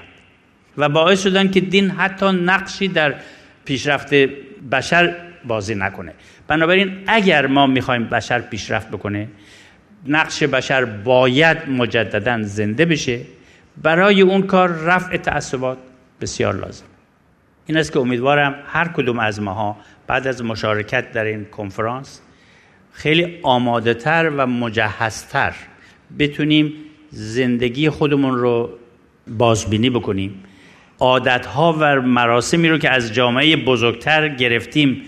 و 0.78 0.90
باعث 0.90 1.24
شدن 1.24 1.52
که 1.52 1.60
دین 1.60 1.90
حتی 1.90 2.26
نقشی 2.26 2.88
در 2.88 3.16
پیشرفت 3.66 4.14
بشر 4.72 5.16
بازی 5.48 5.76
نکنه. 5.76 6.14
بنابراین 6.48 7.04
اگر 7.08 7.48
ما 7.48 7.68
می‌خوایم 7.68 8.04
بشر 8.04 8.40
پیشرفت 8.40 8.88
بکنه 8.90 9.28
نقش 10.08 10.44
بشر 10.44 10.86
باید 10.86 11.70
مجددا 11.70 12.44
زنده 12.44 12.86
بشه. 12.86 13.20
برای 13.82 14.22
اون 14.22 14.42
کار 14.42 14.70
رفع 14.70 15.18
تعصبات 15.18 15.78
بسیار 16.22 16.54
لازم. 16.56 16.86
این 17.66 17.78
است 17.78 17.92
که 17.92 18.00
امیدوارم 18.00 18.56
هر 18.68 18.88
کدوم 18.88 19.20
از 19.20 19.42
ماها 19.42 19.78
بعد 20.08 20.28
از 20.28 20.44
مشارکت 20.44 21.12
در 21.12 21.26
این 21.26 21.46
کنفرانس 21.46 22.22
خیلی 22.92 23.40
آماده 23.44 23.94
تر 23.94 24.32
و 24.38 24.48
مجهزتر 24.48 25.54
بتونیم 26.20 26.74
زندگی 27.10 27.90
خودمون 27.90 28.38
رو 28.38 28.70
بازبینی 29.28 29.90
بکنیم. 29.90 30.44
عادتها 31.00 31.78
و 31.80 32.02
مراسمی 32.02 32.70
رو 32.70 32.78
که 32.78 32.90
از 32.90 33.14
جامعه 33.14 33.56
بزرگتر 33.56 34.30
گرفتیم 34.30 35.02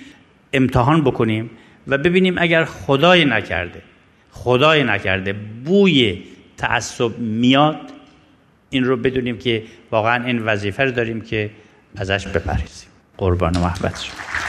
امتحان 0.54 1.02
بکنیم 1.02 1.50
و 1.88 1.98
ببینیم 1.98 2.36
اگر 2.38 2.66
خدای 2.66 3.26
نکرده 3.26 3.82
خدای 4.32 4.84
نکرده 4.84 5.34
بوی 5.66 6.24
تعصب 6.58 7.20
میاد 7.20 7.78
این 8.70 8.84
رو 8.84 8.98
بدونیم 8.98 9.38
که 9.38 9.64
واقعا 9.92 10.26
این 10.26 10.40
وظیفه 10.40 10.84
رو 10.84 10.92
داریم 10.92 11.22
که 11.22 11.50
ازش 11.98 12.28
بپریزیم 12.28 12.90
قربان 13.18 13.56
و 13.56 13.60
محبت 13.60 14.02
شما. 14.02 14.45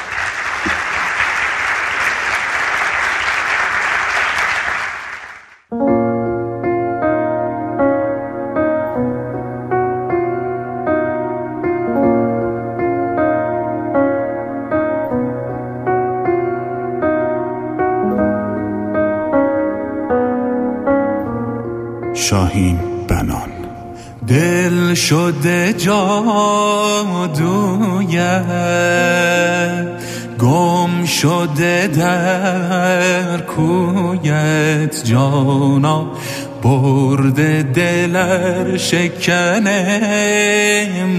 دلر 38.16 38.76
شکنه 38.76 39.80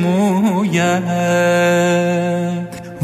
مویت 0.03 1.03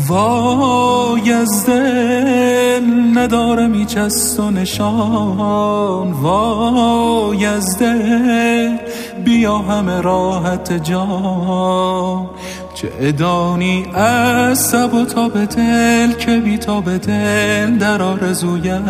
وای 0.07 1.31
از 1.31 1.65
دل 1.65 2.81
ندارم 3.15 3.73
هیچ 3.73 3.97
از 3.97 4.37
تو 4.37 4.51
نشان 4.51 6.11
وای 6.11 7.45
از 7.45 7.77
دل 7.79 8.77
بیا 9.25 9.57
همه 9.57 10.01
راحت 10.01 10.83
جان 10.83 12.29
چه 12.73 12.89
ادانی 12.99 13.85
از 13.93 14.59
سب 14.59 14.93
و 14.93 15.05
تا 15.05 15.29
به 15.29 15.45
دل 15.45 16.11
که 16.13 16.37
بی 16.37 16.57
تا 16.57 16.81
به 16.81 16.97
دل 16.97 17.77
در 17.77 18.01
آرزویت 18.01 18.81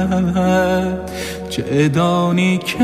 چه 1.53 1.65
ادانی 1.67 2.57
که 2.57 2.83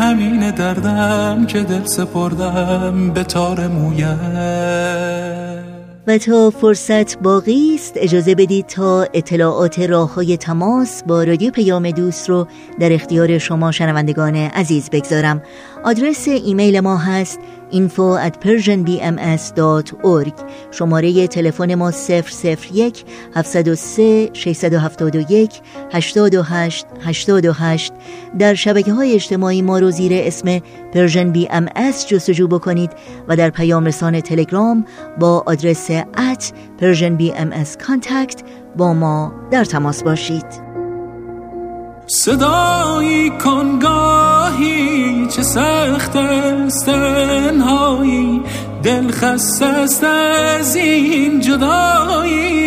همین 0.00 0.50
دردم 0.50 1.46
که 1.46 1.60
دل 1.60 1.84
سپردم 1.84 3.10
به 3.10 3.24
تار 3.24 3.68
مویت. 3.68 5.62
و 6.06 6.18
تا 6.18 6.50
فرصت 6.50 7.18
باقی 7.18 7.74
است 7.74 7.94
اجازه 7.96 8.34
بدید 8.34 8.66
تا 8.66 9.06
اطلاعات 9.14 9.78
راه 9.78 10.14
های 10.14 10.36
تماس 10.36 11.02
با 11.06 11.24
رادیو 11.24 11.50
پیام 11.50 11.90
دوست 11.90 12.28
رو 12.28 12.46
در 12.80 12.92
اختیار 12.92 13.38
شما 13.38 13.72
شنوندگان 13.72 14.36
عزیز 14.36 14.90
بگذارم. 14.90 15.42
آدرس 15.84 16.28
ایمیل 16.28 16.80
ما 16.80 16.96
هست 16.96 17.38
info 17.72 18.16
at 18.16 18.34
persianbms.org 18.44 20.32
شماره 20.70 21.26
تلفن 21.26 21.74
ما 21.74 21.90
001 21.90 23.04
703 23.34 24.30
671 24.32 25.60
828 25.92 26.86
828 27.00 27.92
در 28.38 28.54
شبکه 28.54 28.92
های 28.92 29.14
اجتماعی 29.14 29.62
ما 29.62 29.78
رو 29.78 29.90
زیر 29.90 30.12
اسم 30.14 30.58
پرژن 30.94 31.30
بی 31.30 31.48
جستجو 32.08 32.48
بکنید 32.48 32.90
و 33.28 33.36
در 33.36 33.50
پیام 33.50 33.84
رسان 33.84 34.20
تلگرام 34.20 34.84
با 35.20 35.42
آدرس 35.46 35.90
at 36.00 36.42
BMS 36.80 37.76
Contact 37.86 38.42
با 38.76 38.94
ما 38.94 39.32
در 39.50 39.64
تماس 39.64 40.02
باشید. 40.02 40.71
صدایی 42.06 43.30
کنگاهی 43.30 45.26
چه 45.26 45.42
سخت 45.42 46.16
است 46.16 46.86
تنهایی. 46.86 48.40
دل 48.82 49.10
خسته 49.10 50.06
از 50.06 50.76
این 50.76 51.40
جدایی. 51.40 52.62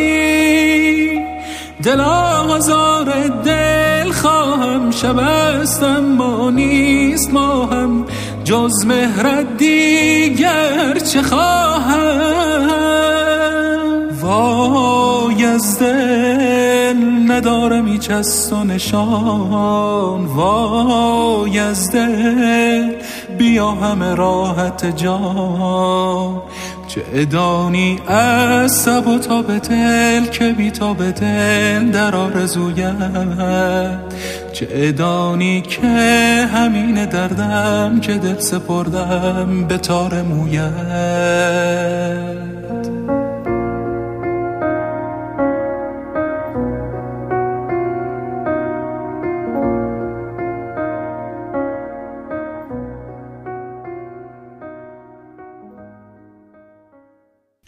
دل 1.83 2.01
آزار 2.01 3.27
دل 3.27 4.11
خواهم 4.11 4.91
شب 4.91 5.19
است 5.19 5.83
اما 5.83 6.51
نیست 6.51 7.33
ما 7.33 7.65
هم 7.65 8.05
جز 8.43 8.85
مهرت 8.85 9.57
دیگر 9.57 10.99
چه 10.99 11.21
خواهم؟ 11.21 12.05
وای 14.21 15.45
از 15.45 15.79
دل 15.79 17.14
ندارم 17.35 17.87
هیچ 17.87 18.11
از 18.11 18.49
تو 18.49 18.63
نشان. 18.63 20.25
وای 20.25 21.59
از 21.59 21.91
دل 21.91 22.91
بیا 23.37 23.71
همه 23.71 24.15
راحت 24.15 24.97
جان. 24.97 26.41
چه 26.87 27.01
ادانی 27.13 27.99
از 28.07 28.71
سب 28.71 29.07
و 29.07 29.17
تا 29.17 29.41
به 29.41 29.59
دل 29.59 30.25
که 30.25 30.51
بی 30.51 30.71
تا 30.71 30.93
به 30.93 31.11
دل 31.11 31.91
در 31.91 32.15
آرزویت. 32.15 32.95
چه 34.53 34.67
ادانی 34.71 35.61
که 35.61 35.87
همین 36.53 37.05
دردم 37.05 37.99
که 37.99 38.13
دل 38.13 38.39
سپردم 38.39 39.65
به 39.67 39.77
تار 39.77 40.21
مویت. 40.21 42.04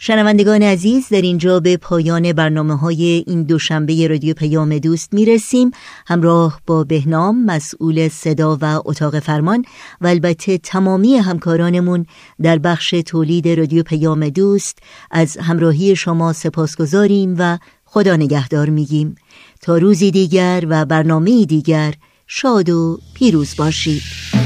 شنوندگان 0.08 0.62
عزیز 0.62 1.08
در 1.08 1.22
اینجا 1.22 1.60
به 1.60 1.76
پایان 1.76 2.32
برنامه 2.32 2.76
های 2.76 3.24
این 3.26 3.42
دوشنبه 3.42 4.06
رادیو 4.08 4.34
پیام 4.34 4.78
دوست 4.78 5.14
می 5.14 5.24
رسیم 5.24 5.70
همراه 6.06 6.60
با 6.66 6.84
بهنام 6.84 7.44
مسئول 7.44 8.08
صدا 8.08 8.58
و 8.60 8.82
اتاق 8.84 9.18
فرمان 9.18 9.64
و 10.00 10.06
البته 10.06 10.58
تمامی 10.58 11.16
همکارانمون 11.16 12.06
در 12.42 12.58
بخش 12.58 12.90
تولید 12.90 13.48
رادیو 13.48 13.82
پیام 13.82 14.28
دوست 14.28 14.78
از 15.10 15.36
همراهی 15.36 15.96
شما 15.96 16.32
سپاسگزاریم 16.32 17.34
و 17.38 17.58
خدا 17.84 18.16
نگهدار 18.16 18.70
میگیم. 18.70 19.14
تا 19.60 19.78
روزی 19.78 20.10
دیگر 20.10 20.64
و 20.68 20.84
برنامه 20.84 21.44
دیگر 21.44 21.94
شاد 22.26 22.70
و 22.70 22.98
پیروز 23.14 23.56
باشید. 23.56 24.37